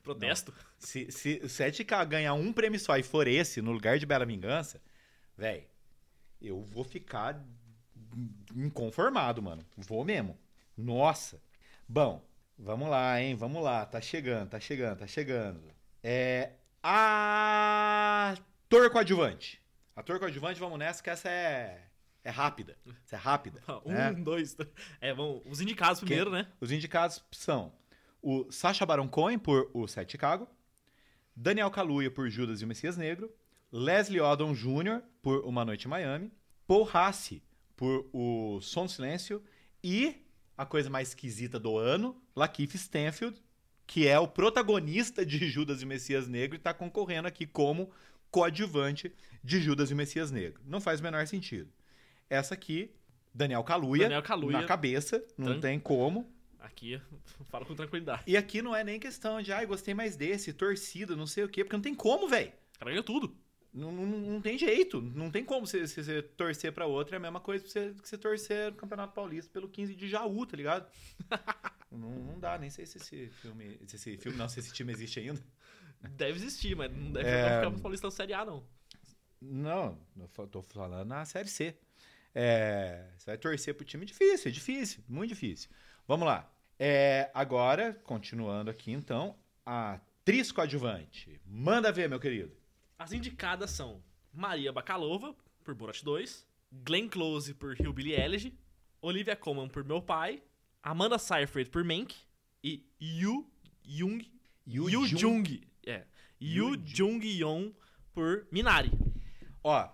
[0.03, 0.53] Protesto?
[0.77, 4.27] Se, se o 7K ganhar um prêmio só e for esse, no lugar de Bela
[4.27, 4.83] Vingança,
[5.37, 5.65] velho,
[6.41, 7.41] eu vou ficar
[8.57, 9.65] inconformado, mano.
[9.77, 10.37] Vou mesmo.
[10.77, 11.41] Nossa.
[11.89, 12.21] Bom,
[12.59, 13.37] vamos lá, hein?
[13.37, 13.87] Vamos lá.
[13.87, 15.63] Tá chegando, tá chegando, tá chegando.
[16.03, 16.55] É.
[16.83, 18.41] Ator
[18.91, 19.63] coadjuvante.
[19.95, 21.92] Ator coadjuvante, vamos nessa, que essa é.
[22.25, 22.77] É rápida.
[23.05, 23.61] Essa é rápida.
[23.85, 24.13] Um, né?
[24.13, 24.73] dois, três.
[25.01, 25.43] É, vamos.
[25.47, 26.47] Os indicados primeiro, né?
[26.61, 27.73] Os indicados são
[28.23, 30.49] o Sacha Baron Cohen por O Sete Chicago,
[31.35, 33.31] Daniel Kaluuya por Judas e o Messias Negro,
[33.73, 35.03] Leslie Odom Jr.
[35.21, 36.33] por Uma Noite em Miami,
[36.67, 37.43] Paul Hassi
[37.77, 39.43] por O Som do Silêncio
[39.83, 40.25] e
[40.57, 43.43] a coisa mais esquisita do ano, Lakeith Stanfield,
[43.87, 47.91] que é o protagonista de Judas e o Messias Negro e está concorrendo aqui como
[48.31, 50.63] coadjuvante de Judas e o Messias Negro.
[50.65, 51.71] Não faz o menor sentido.
[52.33, 52.91] Essa aqui,
[53.35, 54.61] Daniel Kaluuya, Daniel Kaluuya.
[54.61, 56.33] na cabeça, não Tran- tem como.
[56.59, 57.01] Aqui,
[57.51, 58.23] fala com tranquilidade.
[58.27, 61.49] E aqui não é nem questão de, ai, gostei mais desse, torcida, não sei o
[61.49, 62.53] quê, porque não tem como, velho.
[62.77, 63.37] O cara ganhou tudo.
[63.75, 65.01] Não, não, não tem jeito.
[65.01, 67.17] Não tem como você, você, você torcer pra outra.
[67.17, 70.09] É a mesma coisa que você, que você torcer no Campeonato Paulista pelo 15 de
[70.11, 70.87] Jaú, tá ligado?
[71.91, 73.79] não, não dá, nem sei se esse filme.
[73.87, 75.41] Se esse filme, não, se esse time existe ainda.
[76.11, 77.57] Deve existir, mas não deve É.
[77.57, 78.63] ficar no Paulistão Série A, não.
[79.41, 81.75] Não, eu tô falando na Série C.
[82.35, 85.69] É, você vai torcer pro time difícil, é difícil, muito difícil.
[86.07, 86.51] Vamos lá.
[86.79, 91.41] É, agora, continuando aqui então, a atriz coadjuvante.
[91.47, 92.53] Manda ver, meu querido.
[92.99, 96.47] As indicadas são Maria Bakalova, por Borat 2,
[96.85, 98.59] Glenn Close, por Hillbilly Elegy,
[99.01, 100.43] Olivia Colman, por Meu Pai,
[100.83, 102.15] Amanda Seyfried, por Mank,
[102.65, 103.49] e Yu
[103.85, 104.25] Jung...
[104.67, 105.61] Yu Yu Jung- Jung...
[105.85, 106.05] É.
[106.41, 107.73] Yu Yu Jung Yeon,
[108.15, 108.91] por Minari.
[109.63, 109.89] Ó,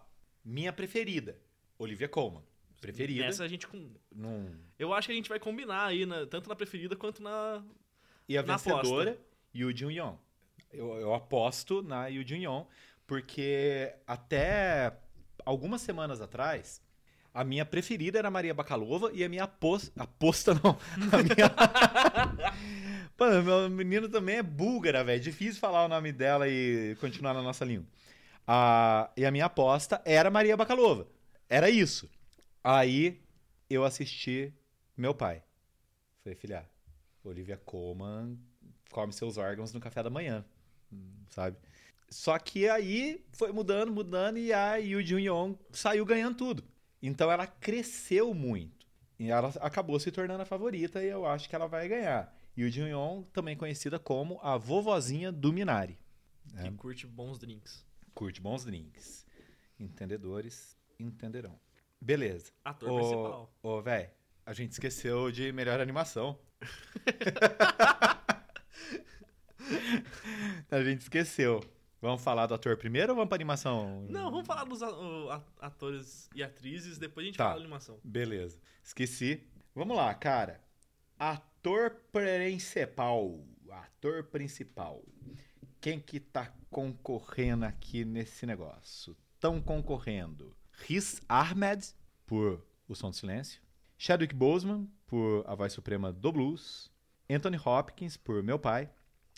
[0.44, 1.38] minha preferida,
[1.78, 2.42] Olivia Colman.
[2.80, 3.24] Preferida.
[3.24, 3.66] Essa a gente...
[3.66, 4.54] com- Num...
[4.78, 7.62] Eu acho que a gente vai combinar aí, na- tanto na preferida quanto na...
[8.28, 9.18] E a Na vencedora,
[9.54, 10.16] Yu Jun Young.
[10.72, 12.66] Eu, eu aposto na Yu Jun Young,
[13.06, 14.92] porque até
[15.44, 16.82] algumas semanas atrás,
[17.32, 19.90] a minha preferida era Maria Bakalova e a minha aposta.
[20.02, 20.78] Aposta não.
[21.10, 22.52] A minha.
[23.18, 25.20] Mano, meu menino também é búlgara, velho.
[25.20, 27.86] Difícil falar o nome dela e continuar na nossa língua.
[28.46, 31.06] Ah, e a minha aposta era Maria Bakalova.
[31.48, 32.11] Era isso.
[32.62, 33.20] Aí
[33.70, 34.52] eu assisti
[34.96, 35.42] meu pai.
[36.22, 36.68] Falei, filha,
[37.24, 38.38] Olivia Colman
[38.90, 40.44] come seus órgãos no café da manhã,
[41.30, 41.56] sabe?
[42.11, 46.64] Só que aí foi mudando, mudando e a Yu Jun Young saiu ganhando tudo.
[47.02, 48.87] Então ela cresceu muito.
[49.18, 52.34] E ela acabou se tornando a favorita e eu acho que ela vai ganhar.
[52.56, 55.98] Yu Jun Young, também conhecida como a vovozinha do Minari.
[56.56, 56.62] É.
[56.62, 57.84] Que curte bons drinks.
[58.14, 59.26] Curte bons drinks.
[59.78, 61.58] Entendedores entenderão.
[62.00, 62.52] Beleza.
[62.64, 63.54] Ator Ô, principal.
[63.62, 64.11] ô velho,
[64.46, 66.38] a gente esqueceu de melhor animação.
[70.70, 71.62] a gente esqueceu.
[72.00, 74.06] Vamos falar do ator primeiro ou vamos pra animação?
[74.08, 75.28] Não, vamos falar dos o-
[75.61, 77.44] atores e atrizes, depois a gente Tá.
[77.46, 77.98] fala da animação.
[78.04, 78.61] Beleza.
[78.82, 79.42] Esqueci.
[79.74, 80.61] Vamos lá, cara.
[81.18, 83.44] Ator principal.
[83.70, 85.02] Ator principal.
[85.80, 89.16] Quem que tá concorrendo aqui nesse negócio?
[89.34, 91.94] Estão concorrendo Riz Ahmed,
[92.26, 93.60] por O Som do Silêncio.
[93.96, 96.90] Chadwick Boseman, por A Voz Suprema do Blues.
[97.28, 98.88] Anthony Hopkins, por Meu Pai.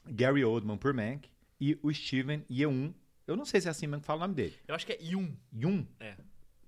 [0.07, 1.29] Gary Oldman, por Mank.
[1.61, 2.95] E o Steven Yeun.
[3.27, 4.59] Eu não sei se é assim mesmo que fala o nome dele.
[4.67, 5.37] Eu acho que é Yun.
[5.53, 5.87] Yun?
[5.99, 6.17] É.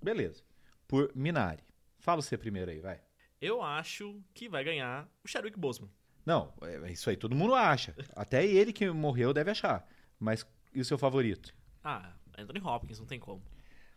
[0.02, 0.42] Beleza.
[0.86, 1.62] Por Minari.
[1.98, 3.00] Fala você primeiro aí, vai.
[3.40, 5.90] Eu acho que vai ganhar o Chadwick Boseman.
[6.24, 7.94] Não, é isso aí todo mundo acha.
[8.14, 9.88] Até ele que morreu deve achar.
[10.18, 11.52] Mas e o seu favorito?
[11.82, 13.42] Ah, Anthony Hopkins, não tem como.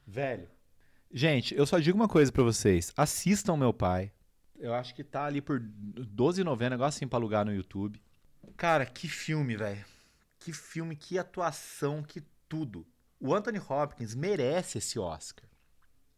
[0.08, 0.50] Velho,
[1.18, 2.92] Gente, eu só digo uma coisa pra vocês.
[2.98, 4.12] Assistam Meu Pai.
[4.60, 8.02] Eu acho que tá ali por 12,90, negócio assim pra alugar no YouTube.
[8.58, 9.86] Cara, que filme, velho.
[10.38, 12.86] Que filme, que atuação, que tudo.
[13.18, 15.46] O Anthony Hopkins merece esse Oscar.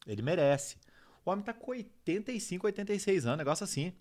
[0.07, 0.77] Ele merece.
[1.23, 3.93] O homem tá com 85, 86 anos, negócio assim.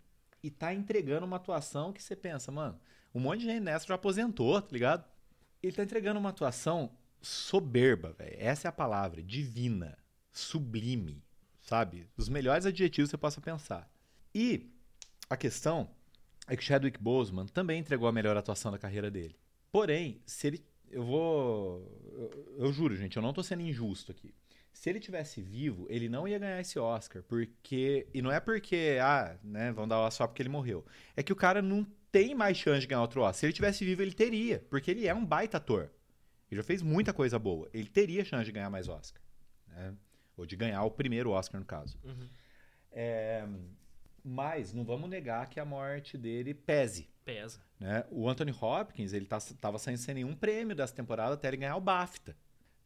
[0.43, 2.81] E tá entregando uma atuação que você pensa, mano,
[3.15, 5.05] um monte de gente nessa já aposentou, tá ligado?
[5.63, 8.37] Ele tá entregando uma atuação soberba, velho.
[8.39, 9.99] Essa é a palavra, divina,
[10.39, 11.23] sublime,
[11.61, 12.09] sabe?
[12.17, 13.91] Os melhores adjetivos que você possa pensar.
[14.35, 14.71] E
[15.29, 15.91] a questão
[16.47, 19.37] é que Chadwick Boseman também entregou a melhor atuação da carreira dele.
[19.73, 24.35] Porém, se ele eu vou eu, eu juro, gente, eu não tô sendo injusto aqui.
[24.73, 28.99] Se ele tivesse vivo, ele não ia ganhar esse Oscar, porque e não é porque
[29.01, 30.85] ah, né, vão dar o só porque ele morreu.
[31.17, 33.35] É que o cara não tem mais chance de ganhar outro Oscar.
[33.35, 35.91] Se ele tivesse vivo, ele teria, porque ele é um baita ator.
[36.51, 37.69] Ele já fez muita coisa boa.
[37.73, 39.21] Ele teria chance de ganhar mais Oscar.
[39.69, 39.95] Né?
[40.37, 41.99] Ou de ganhar o primeiro Oscar, no caso.
[42.05, 42.29] Uhum.
[42.93, 43.47] É,
[44.25, 47.09] mas não vamos negar que a morte dele pese.
[47.25, 47.61] Pesa.
[47.79, 48.05] Né?
[48.11, 51.77] O Anthony Hopkins, ele tá, tava saindo sem nenhum prêmio dessa temporada até ele ganhar
[51.77, 52.37] o BAFTA.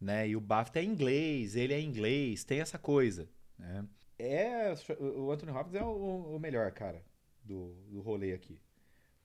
[0.00, 0.28] Né?
[0.28, 3.28] E o BAFTA é inglês, ele é inglês, tem essa coisa.
[3.58, 3.84] Né?
[4.18, 7.02] É, o Anthony Hopkins é o, o melhor, cara,
[7.42, 8.60] do, do rolê aqui.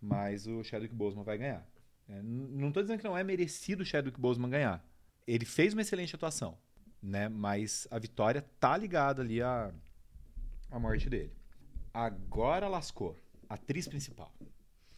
[0.01, 1.67] Mas o Chadwick Boseman vai ganhar.
[2.07, 4.85] É, não tô dizendo que não é merecido o Chadwick Boseman ganhar.
[5.27, 6.57] Ele fez uma excelente atuação,
[7.05, 7.29] né?
[7.29, 9.71] Mas a vitória tá ligada ali à,
[10.71, 11.31] à morte dele.
[11.93, 13.17] Agora lascou.
[13.47, 14.33] Atriz principal.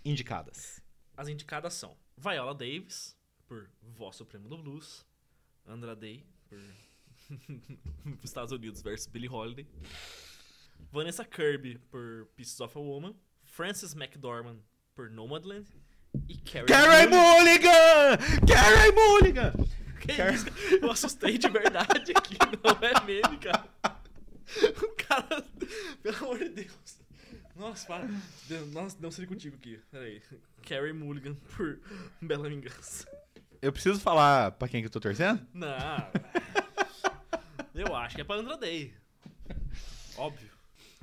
[0.04, 0.82] Indicadas.
[1.16, 3.16] As indicadas são Viola Davis,
[3.46, 5.06] por Voz Supremo do Blues.
[5.68, 6.60] Andra Day, por
[8.24, 9.68] Estados Unidos versus Billie Holiday.
[10.92, 13.14] Vanessa Kirby, por Pieces of a Woman.
[13.44, 14.60] Frances McDormand,
[14.96, 15.68] por Nomadland.
[16.30, 17.10] E Carrie Mulligan.
[17.10, 18.18] Mulligan!
[18.48, 19.54] Carey Mulligan!
[20.00, 20.46] Que Car- isso?
[20.82, 23.66] Eu assustei de verdade aqui, não é meme, cara.
[24.82, 25.44] O cara,
[26.02, 27.00] pelo amor de Deus.
[27.56, 28.08] Nossa, para.
[28.48, 29.80] Deus, Nossa, não sei contigo aqui.
[29.92, 30.22] Pera aí.
[30.68, 31.80] Carrie Mulligan por
[32.22, 33.08] Bela Vingança.
[33.62, 35.46] Eu preciso falar pra quem que eu tô torcendo?
[35.54, 35.68] Não.
[37.74, 38.94] Eu acho que é pra Andra Day.
[40.18, 40.50] Óbvio.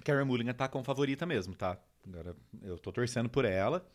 [0.05, 1.79] Carey Mulligan tá como favorita mesmo, tá?
[2.07, 3.87] Agora, eu tô torcendo por ela.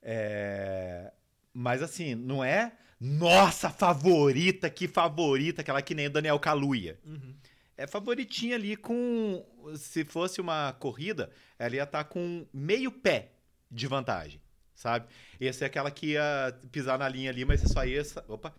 [0.00, 1.12] É,
[1.52, 2.72] Mas assim, não é
[3.04, 6.98] nossa favorita, que favorita, aquela que nem o Daniel Kaluuya.
[7.04, 7.34] Uhum.
[7.76, 9.44] É favoritinha ali com.
[9.76, 13.32] Se fosse uma corrida, ela ia estar com meio pé
[13.70, 14.40] de vantagem,
[14.74, 15.06] sabe?
[15.40, 18.02] Ia ser aquela que ia pisar na linha ali, mas você só ia.
[18.28, 18.54] Opa!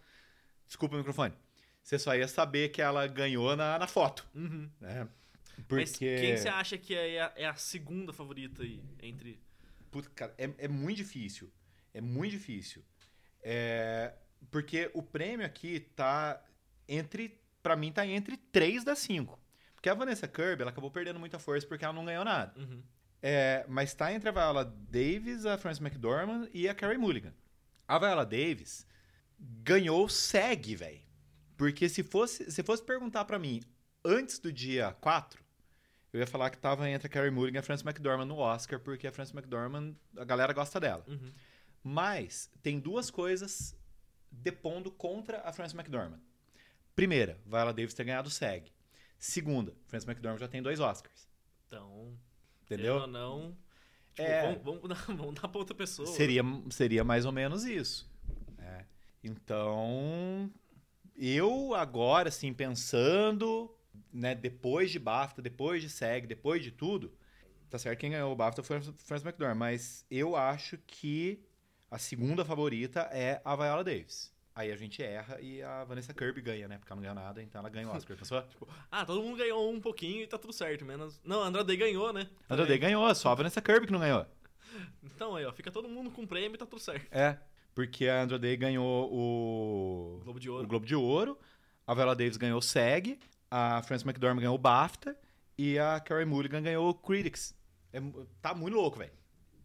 [0.67, 1.33] Desculpa o microfone.
[1.81, 4.69] Você só ia saber que ela ganhou na, na foto, Uhum.
[4.81, 5.07] né?
[5.69, 6.17] Mas Porque.
[6.17, 8.81] quem você acha que é a, é a segunda favorita aí?
[9.01, 9.39] Entre.
[9.91, 11.49] Puta, cara, é, é muito difícil.
[11.93, 12.83] É muito difícil.
[13.41, 14.13] É,
[14.51, 16.41] porque o prêmio aqui tá
[16.87, 17.39] entre.
[17.61, 19.39] Pra mim, tá entre 3 das 5.
[19.75, 22.53] Porque a Vanessa Kirby, ela acabou perdendo muita força porque ela não ganhou nada.
[22.59, 22.83] Uhum.
[23.21, 27.33] É, mas tá entre a Viola Davis, a Frances McDormand e a Carey Mulligan.
[27.87, 28.85] A Viola Davis
[29.39, 31.01] ganhou o SEG, velho.
[31.55, 33.61] Porque se fosse, se fosse perguntar pra mim
[34.03, 35.41] antes do dia 4,
[36.11, 38.79] eu ia falar que tava entre a Carey Mulligan e a Frances McDormand no Oscar,
[38.79, 41.03] porque a Frances McDormand, a galera gosta dela.
[41.07, 41.31] Uhum.
[41.83, 43.75] Mas tem duas coisas
[44.33, 46.19] depondo contra a Frances McDormand.
[46.95, 48.71] Primeira, Viola Davis ter ganhado o SEG.
[49.17, 51.27] Segunda, Frances McDormand já tem dois Oscars.
[51.67, 52.17] Então.
[52.63, 53.07] Entendeu?
[53.07, 53.55] não.
[54.13, 54.41] Tipo, É.
[54.55, 56.07] vamos, vamos dar, vamos dar pra outra pessoa.
[56.07, 58.09] Seria, seria mais ou menos isso.
[58.57, 58.85] né?
[59.23, 60.51] Então,
[61.15, 63.73] eu agora, assim, pensando,
[64.11, 67.13] né, depois de BAFTA, depois de SEG, depois de tudo,
[67.69, 71.41] tá certo, quem ganhou o BAFTA foi a Frances McDormand, mas eu acho que
[71.93, 74.33] a segunda favorita é a Viola Davis.
[74.55, 76.79] Aí a gente erra e a Vanessa Kirby ganha, né?
[76.79, 78.17] Porque ela não ganhou nada, então ela ganha o Oscar.
[78.17, 78.43] Pensou?
[78.89, 81.21] Ah, todo mundo ganhou um pouquinho e tá tudo certo, menos.
[81.23, 82.27] Não, a Andra Day ganhou, né?
[82.49, 84.25] A Andra Day ganhou, só a Vanessa Kirby que não ganhou.
[85.03, 87.05] Então aí, ó, fica todo mundo com prêmio e tá tudo certo.
[87.11, 87.37] É,
[87.75, 90.67] porque a Andra Day ganhou o Globo de o Ouro.
[90.67, 91.37] Globo de Ouro,
[91.85, 93.19] a Viola Davis ganhou o SEG,
[93.51, 95.15] a Frances McDormand ganhou o BAFTA
[95.55, 97.55] e a Carey Mulligan ganhou o Critics.
[97.91, 98.01] É
[98.41, 99.13] tá muito louco, velho.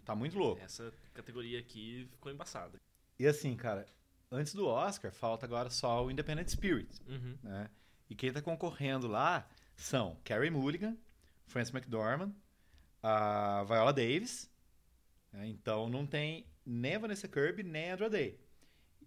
[0.04, 0.62] Tá muito louco.
[0.62, 2.80] Essa categoria aqui ficou embaçada.
[3.18, 3.84] E assim, cara,
[4.30, 7.36] antes do Oscar, falta agora só o Independent Spirit, Uhum.
[7.42, 7.68] né?
[8.10, 9.46] E quem tá concorrendo lá
[9.76, 10.96] são Carey Mulligan,
[11.46, 12.32] Frances McDormand,
[13.02, 14.50] a Viola Davis,
[15.32, 15.46] né?
[15.48, 18.40] então não tem nem a Vanessa Kirby, nem a Andra Day.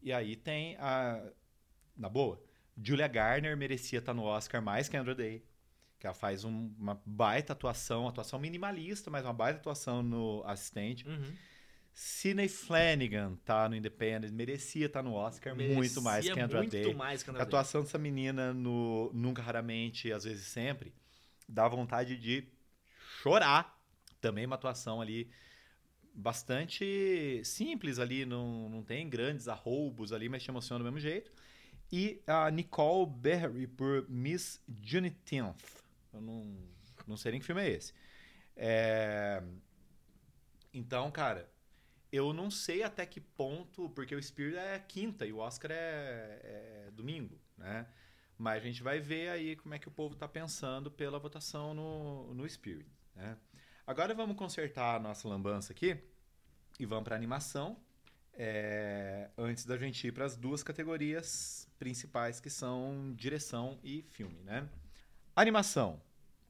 [0.02, 1.32] E aí tem a...
[1.96, 2.42] Na boa,
[2.82, 5.44] Julia Garner merecia estar no Oscar mais que a Andra Day.
[6.00, 11.08] Que ela faz um- uma baita atuação, atuação minimalista, mas uma baita atuação no assistente.
[11.08, 11.34] Uhum.
[11.94, 16.94] Sidney Flanagan tá no Independent, merecia estar no Oscar muito mais que Andra muito Day.
[16.94, 17.42] mais que A Day.
[17.44, 20.94] atuação dessa menina no Nunca Raramente, às vezes sempre,
[21.48, 22.48] dá vontade de
[23.22, 23.78] chorar.
[24.20, 25.30] Também uma atuação ali
[26.14, 31.32] bastante simples ali, não, não tem grandes arroubos ali, mas te emociona do mesmo jeito.
[31.92, 35.56] E a Nicole Berry por Miss Juneteenth.
[36.14, 36.58] Eu não,
[37.06, 37.94] não sei nem que filme é esse.
[38.56, 39.42] É,
[40.74, 41.50] Então, cara,
[42.12, 46.40] eu não sei até que ponto, porque o Spirit é quinta e o Oscar é,
[46.44, 47.88] é domingo, né?
[48.38, 51.74] Mas a gente vai ver aí como é que o povo tá pensando pela votação
[51.74, 53.38] no, no Spirit, né?
[53.86, 55.98] Agora vamos consertar a nossa lambança aqui
[56.80, 57.78] e vamos para animação.
[58.34, 64.40] é, antes da gente ir para as duas categorias principais que são direção e filme,
[64.44, 64.68] né?
[65.36, 66.02] Animação.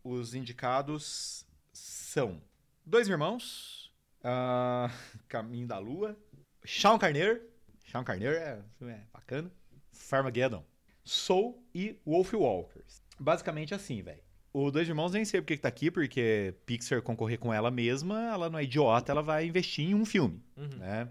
[0.03, 2.41] Os indicados são
[2.85, 3.80] Dois Irmãos,
[4.23, 4.89] ah,
[5.27, 6.17] Caminho da Lua,
[6.65, 7.41] Sean Carneiro,
[7.89, 9.51] Sean Carneiro é, é bacana,
[9.91, 10.63] Farmageddon,
[11.03, 13.01] Soul e Wolf Walkers.
[13.19, 14.21] Basicamente assim, velho.
[14.53, 18.29] O Dois Irmãos nem sei porque que tá aqui, porque Pixar concorrer com ela mesma,
[18.33, 20.67] ela não é idiota, ela vai investir em um filme, Uhum.
[20.77, 21.07] né?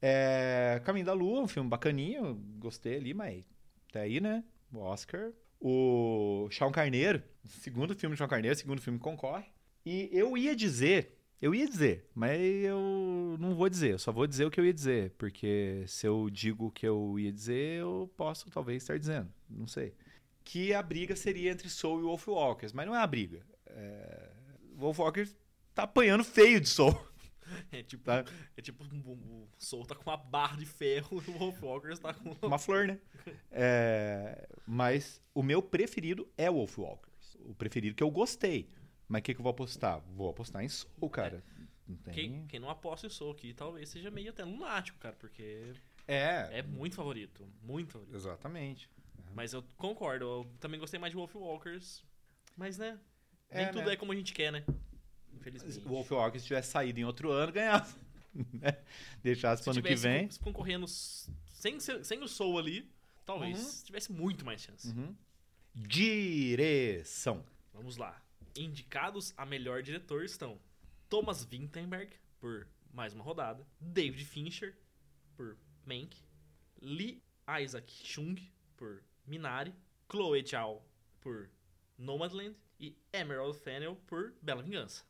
[0.00, 3.44] É, Caminho da Lua, um filme bacaninho, gostei ali, mas
[3.88, 4.44] até aí, né?
[4.72, 5.32] O Oscar.
[5.60, 9.46] O Sean Carneiro, segundo filme de Sean Carneiro, segundo filme concorre.
[9.84, 14.26] E eu ia dizer, eu ia dizer, mas eu não vou dizer, eu só vou
[14.26, 17.80] dizer o que eu ia dizer, porque se eu digo o que eu ia dizer,
[17.80, 19.92] eu posso talvez estar dizendo, não sei.
[20.42, 23.42] Que a briga seria entre Soul e Wolf Walkers, mas não é a briga.
[23.66, 24.30] É...
[24.74, 25.36] Wolf Walkers
[25.74, 26.98] tá apanhando feio de Soul.
[27.70, 28.24] É tipo, Tá.
[28.56, 32.14] é tipo o, Soul tá com uma barra de ferro e o Wolf Walkers tá
[32.14, 32.34] com.
[32.40, 32.98] Uma flor, né?
[33.52, 37.36] É, mas o meu preferido é Wolf Walkers.
[37.40, 38.66] O preferido que eu gostei.
[39.08, 40.00] Mas o que, que eu vou apostar?
[40.16, 41.42] Vou apostar em Soul, cara.
[41.86, 42.14] Não tem...
[42.14, 45.74] Quem, quem não aposta em Soul aqui talvez seja meio até lunático, cara, porque
[46.08, 47.46] É, é muito favorito.
[47.62, 48.14] Muito favorito.
[48.16, 48.88] exatamente.
[49.34, 52.02] Mas eu concordo, eu também gostei mais de Wolf Walkers.
[52.56, 52.98] Mas, né?
[53.50, 53.92] É, Nem tudo né?
[53.94, 54.64] é como a gente quer, né?
[54.66, 55.78] Se Infelizmente.
[55.86, 57.86] o Wolf Walkers tivesse saído em outro ano, ganhava.
[58.54, 58.78] né?
[59.22, 60.28] Deixasse Se pro ano que vem.
[60.28, 62.90] con- concorrendo sem, sem o Soul ali,
[63.26, 64.88] talvez tivesse muito mais chance.
[64.88, 65.14] Uhum.
[65.74, 67.44] Direção.
[67.72, 68.22] Vamos lá.
[68.56, 70.60] Indicados a melhor diretor estão
[71.08, 74.78] Thomas Vinterberg, por mais uma rodada, David Fincher,
[75.36, 76.16] por Mank,
[76.80, 77.20] Lee
[77.60, 78.36] Isaac Chung,
[78.76, 79.74] por Minari,
[80.08, 80.86] Chloe Zhao,
[81.20, 81.50] por
[81.98, 85.02] Nomadland e Emerald Fennell, por Bela Vingança.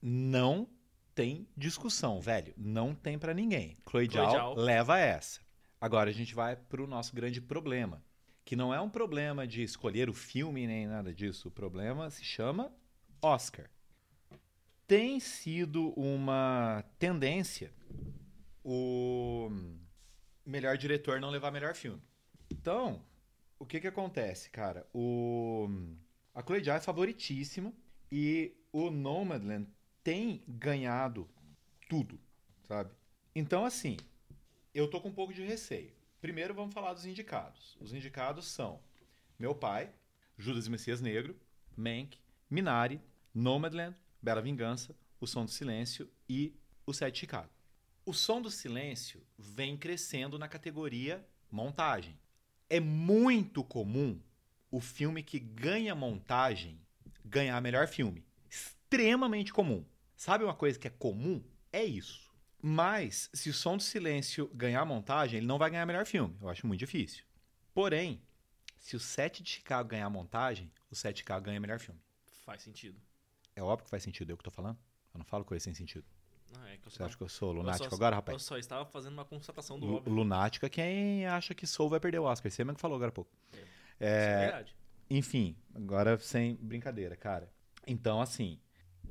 [0.00, 0.68] Não
[1.16, 2.54] tem discussão, velho.
[2.56, 3.76] Não tem pra ninguém.
[3.88, 4.54] Chloe Zhao.
[4.54, 5.40] leva essa.
[5.80, 8.04] Agora a gente vai pro nosso grande problema.
[8.44, 11.48] Que não é um problema de escolher o filme nem nada disso.
[11.48, 12.72] O problema se chama
[13.24, 13.70] Oscar.
[14.86, 17.72] Tem sido uma tendência
[18.62, 19.50] o
[20.44, 22.02] melhor diretor não levar melhor filme.
[22.50, 23.02] Então,
[23.58, 24.86] o que que acontece, cara?
[24.92, 25.68] O
[26.34, 27.72] a Chloe é favoritíssima
[28.10, 29.68] e o Nomadland
[30.02, 31.28] tem ganhado
[31.88, 32.20] tudo,
[32.66, 32.90] sabe?
[33.34, 33.96] Então, assim,
[34.74, 35.92] eu tô com um pouco de receio.
[36.20, 37.76] Primeiro, vamos falar dos indicados.
[37.80, 38.80] Os indicados são
[39.38, 39.92] Meu Pai,
[40.36, 41.36] Judas e Messias Negro,
[41.76, 42.18] Mank,
[42.50, 43.00] Minari,
[43.34, 46.54] Nomadland, Bela Vingança, O Som do Silêncio e
[46.86, 47.50] O Sete de Chicago.
[48.06, 52.16] O Som do Silêncio vem crescendo na categoria montagem.
[52.70, 54.20] É muito comum
[54.70, 56.80] o filme que ganha montagem
[57.24, 58.24] ganhar melhor filme.
[58.48, 59.84] Extremamente comum.
[60.16, 61.42] Sabe uma coisa que é comum?
[61.72, 62.32] É isso.
[62.62, 66.36] Mas, se o Som do Silêncio ganhar montagem, ele não vai ganhar melhor filme.
[66.40, 67.24] Eu acho muito difícil.
[67.74, 68.22] Porém,
[68.78, 72.00] se o Sete de Chicago ganhar montagem, o Sete de Chicago ganha melhor filme.
[72.44, 73.00] Faz sentido.
[73.56, 74.76] É óbvio que faz sentido, eu que tô falando.
[75.14, 76.04] Eu não falo coisa sem sentido.
[76.52, 78.18] Não, é que eu Você só, acha que eu sou eu lunático só- agora, Eu
[78.18, 78.42] rapaz?
[78.42, 80.12] só estava fazendo uma constatação do Lu- óbvio.
[80.12, 82.50] Lunático é quem acha que Soul vai perder o Oscar.
[82.50, 83.30] Você mesmo que falou agora há pouco.
[83.52, 83.62] Isso
[84.00, 84.76] é verdade.
[85.10, 87.50] Enfim, agora sem brincadeira, cara.
[87.86, 88.58] Então, assim,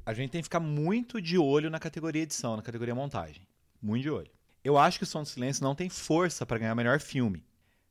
[0.05, 3.47] a gente tem que ficar muito de olho na categoria edição, na categoria montagem.
[3.81, 4.31] Muito de olho.
[4.63, 7.45] Eu acho que o Som do Silêncio não tem força pra ganhar melhor filme.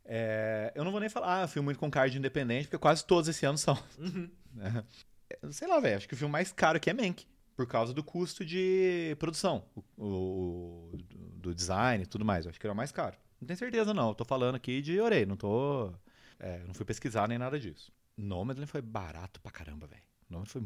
[0.04, 3.04] É, eu não vou nem falar, ah, eu filme muito com card independente, porque quase
[3.04, 3.78] todos esse ano são.
[3.98, 4.30] Uhum.
[4.52, 4.84] né?
[4.88, 5.02] É,
[5.50, 7.26] Sei lá, velho, acho que o filme mais caro aqui é Mank,
[7.56, 9.82] por causa do custo de produção, o,
[10.92, 10.96] o-
[11.36, 12.44] do- design e tudo mais.
[12.44, 13.16] Eu acho que é o mais caro.
[13.40, 14.08] Não tenho certeza, não.
[14.08, 15.92] Eu tô falando aqui de orei, não tô.
[16.38, 17.92] é, não fui pesquisar nem nada disso.
[18.16, 20.02] Nomadland foi barato pra caramba, velho.
[20.30, 20.62] Nomadland foi.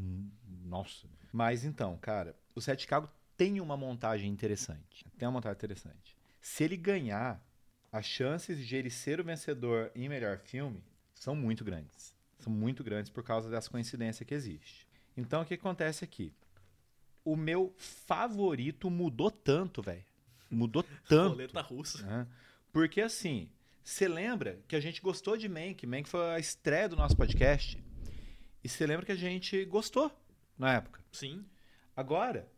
[0.65, 1.07] Nossa.
[1.33, 5.05] Mas então, cara, o Sete Chicago tem uma montagem interessante.
[5.19, 6.17] Tem uma montagem interessante.
[6.41, 7.43] Se ele ganhar,
[7.93, 10.83] as chances de ele ser o vencedor em melhor filme
[11.15, 12.15] são muito grandes.
[12.39, 14.87] São muito grandes por causa dessa coincidência que existe.
[15.17, 16.33] Então, o que acontece aqui?
[17.25, 20.05] O meu favorito mudou tanto, velho.
[20.51, 21.31] Mudou tanto.
[21.31, 22.03] Roleta russa.
[22.07, 22.27] né?
[22.73, 23.51] Porque assim,
[23.83, 25.87] você lembra que a gente gostou de Mank?
[25.87, 27.83] Mank foi a estreia do nosso podcast.
[28.63, 30.11] E você lembra que a gente gostou
[30.59, 31.03] na época.
[31.13, 31.45] Sim.
[31.97, 32.51] Agora,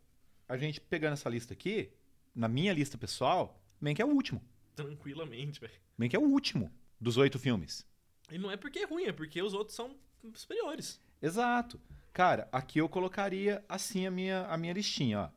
[0.47, 1.91] a gente pegando essa lista aqui,
[2.35, 4.43] na minha lista pessoal, Mank é o último.
[4.75, 5.73] Tranquilamente, velho.
[5.97, 7.85] Mank é o último dos oito filmes.
[8.31, 9.95] E não é porque é ruim, é porque os outros são
[10.33, 10.99] superiores.
[11.21, 11.79] Exato.
[12.13, 15.29] Cara, aqui eu colocaria assim a minha, a minha listinha, ó.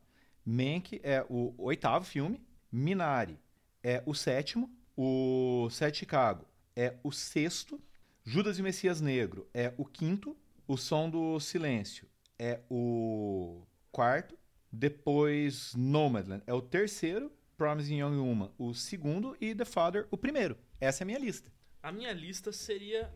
[0.45, 3.38] Mank é o oitavo filme, Minari
[3.82, 7.80] é o sétimo, o Sete Chicago é o sexto,
[8.24, 10.36] Judas e Messias Negro é o quinto,
[10.66, 14.38] O Som do Silêncio é o quarto,
[14.70, 20.57] depois Nomadland é o terceiro, Promising Young Woman o segundo e The Father o primeiro.
[20.80, 21.53] Essa é a minha lista.
[21.83, 23.12] A minha lista seria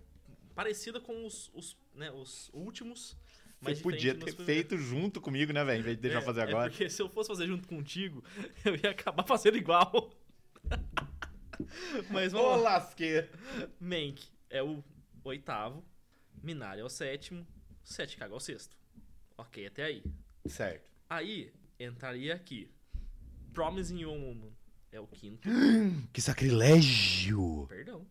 [0.55, 3.17] parecida com os, os, né, os últimos.
[3.61, 5.81] Mas Você podia ter feito junto comigo, né, velho?
[5.81, 6.71] Em vez de deixar É, fazer é agora.
[6.71, 8.23] porque se eu fosse fazer junto contigo,
[8.65, 10.13] eu ia acabar fazendo igual.
[12.11, 12.77] Mas Ô, vamos lá.
[12.79, 13.31] lasqueira.
[13.81, 14.83] Mank é o
[15.25, 15.85] oitavo,
[16.43, 17.47] Minari é o sétimo,
[17.83, 18.77] Sete Chicago é o sexto.
[19.39, 20.03] Ok, até aí.
[20.47, 20.91] Certo.
[21.09, 22.71] Aí entraria aqui.
[23.53, 24.51] Promising Young Woman
[24.93, 25.49] é o quinto.
[26.13, 27.67] Que sacrilégio!
[27.69, 28.07] Perdão.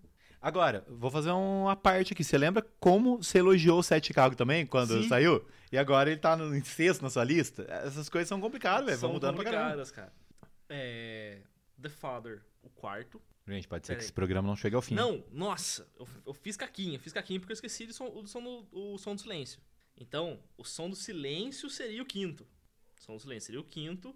[0.46, 2.24] Agora, vou fazer uma parte aqui.
[2.24, 5.10] Você lembra como você elogiou o Sete Chicago também, quando Sim.
[5.10, 5.44] saiu?
[5.72, 7.66] E agora ele tá no, em sexto na sua lista?
[7.68, 9.00] Essas coisas são complicadas, velho.
[9.00, 9.64] São mudando pra caramba.
[9.64, 10.14] complicadas, cara.
[10.70, 11.42] É,
[11.82, 13.20] The Father, o quarto.
[13.48, 14.06] Gente, pode ser Pera que aí.
[14.06, 14.94] esse programa não chegue ao fim.
[14.94, 18.44] Não, nossa, eu, eu fiz caquinha, fiz caquinha porque eu esqueci do som, do som
[18.44, 19.60] do, o som do silêncio.
[19.98, 22.44] Então, o som do silêncio seria o quinto.
[23.00, 24.16] O som do silêncio seria o quinto.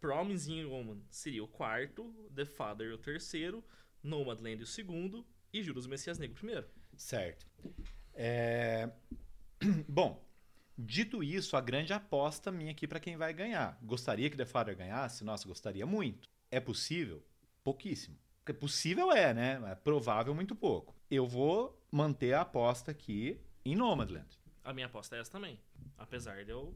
[0.00, 2.12] Promising Woman seria o quarto.
[2.34, 3.62] The Father o terceiro.
[4.02, 5.24] Nomadland o segundo.
[5.52, 6.66] E Judas Messias Negro primeiro.
[6.96, 7.46] Certo.
[8.14, 8.90] É...
[9.88, 10.22] Bom,
[10.76, 13.78] dito isso, a grande aposta minha aqui pra quem vai ganhar.
[13.82, 15.24] Gostaria que The Father ganhasse?
[15.24, 16.28] Nossa, gostaria muito.
[16.50, 17.22] É possível?
[17.62, 18.18] Pouquíssimo.
[18.38, 19.60] Porque possível é, né?
[19.70, 20.96] É provável muito pouco.
[21.10, 24.26] Eu vou manter a aposta aqui em Nomadland.
[24.64, 25.60] A minha aposta é essa também.
[25.96, 26.74] Apesar de eu,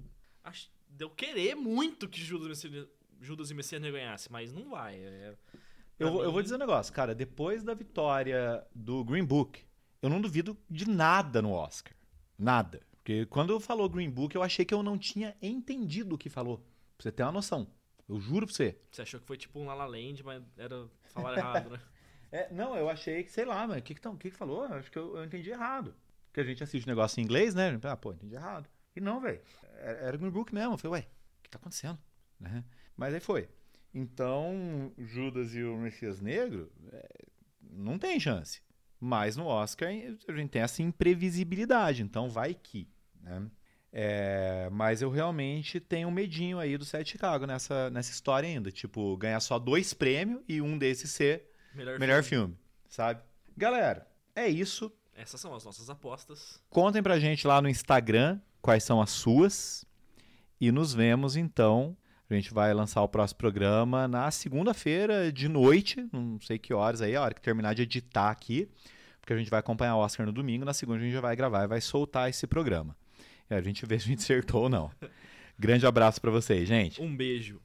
[0.88, 2.88] de eu querer muito que Judas, Messias,
[3.20, 4.96] Judas e Messias Negro ganhasse, mas não vai.
[4.96, 5.34] É-
[5.98, 7.14] Eu, eu vou dizer um negócio, cara.
[7.14, 9.64] Depois da vitória do Green Book,
[10.02, 11.94] eu não duvido de nada no Oscar.
[12.38, 12.80] Nada.
[12.96, 16.58] Porque quando falou Green Book, eu achei que eu não tinha entendido o que falou.
[16.58, 17.66] Pra você ter uma noção.
[18.08, 18.78] Eu juro pra você.
[18.90, 21.80] Você achou que foi tipo um La La Land, mas era falar errado, né?
[22.32, 24.36] É, não, eu achei que, sei lá, mas o que que, tão- o que que
[24.36, 24.64] falou?
[24.64, 25.94] Acho que eu, eu entendi errado.
[26.26, 27.78] Porque a gente assiste negócio em inglês, né?
[27.84, 28.68] Ah, pô, entendi errado.
[28.96, 29.40] E não, velho.
[29.78, 30.74] Era, era Green Book mesmo.
[30.74, 31.96] Eu falei, ué, o que tá acontecendo?
[32.38, 32.64] Né?
[32.96, 33.48] Mas aí foi.
[33.98, 37.08] Então, Judas e o Messias Negro é,
[37.62, 38.60] não tem chance.
[39.00, 42.02] Mas no Oscar a gente tem essa imprevisibilidade.
[42.02, 42.86] Então vai que.
[43.22, 43.50] Né?
[43.90, 48.70] É, mas eu realmente tenho um medinho aí do Sete Chicago nessa, nessa história ainda.
[48.70, 52.54] Tipo, ganhar só dois prêmios e um desses ser Melhor, Melhor filme,
[52.90, 53.22] sabe?
[53.56, 54.92] Galera, é isso.
[55.14, 56.62] Essas são as nossas apostas.
[56.68, 59.86] Contem pra gente lá no Instagram quais são as suas.
[60.60, 61.96] E nos vemos então.
[62.28, 67.00] A gente vai lançar o próximo programa na segunda-feira de noite, não sei que horas
[67.00, 68.68] aí, a hora que terminar de editar aqui,
[69.20, 71.36] porque a gente vai acompanhar o Oscar no domingo, na segunda a gente já vai
[71.36, 72.96] gravar e vai soltar esse programa.
[73.48, 74.90] E a gente vê se a gente acertou ou não.
[75.56, 77.00] Grande abraço pra vocês, gente.
[77.00, 77.60] Um beijo.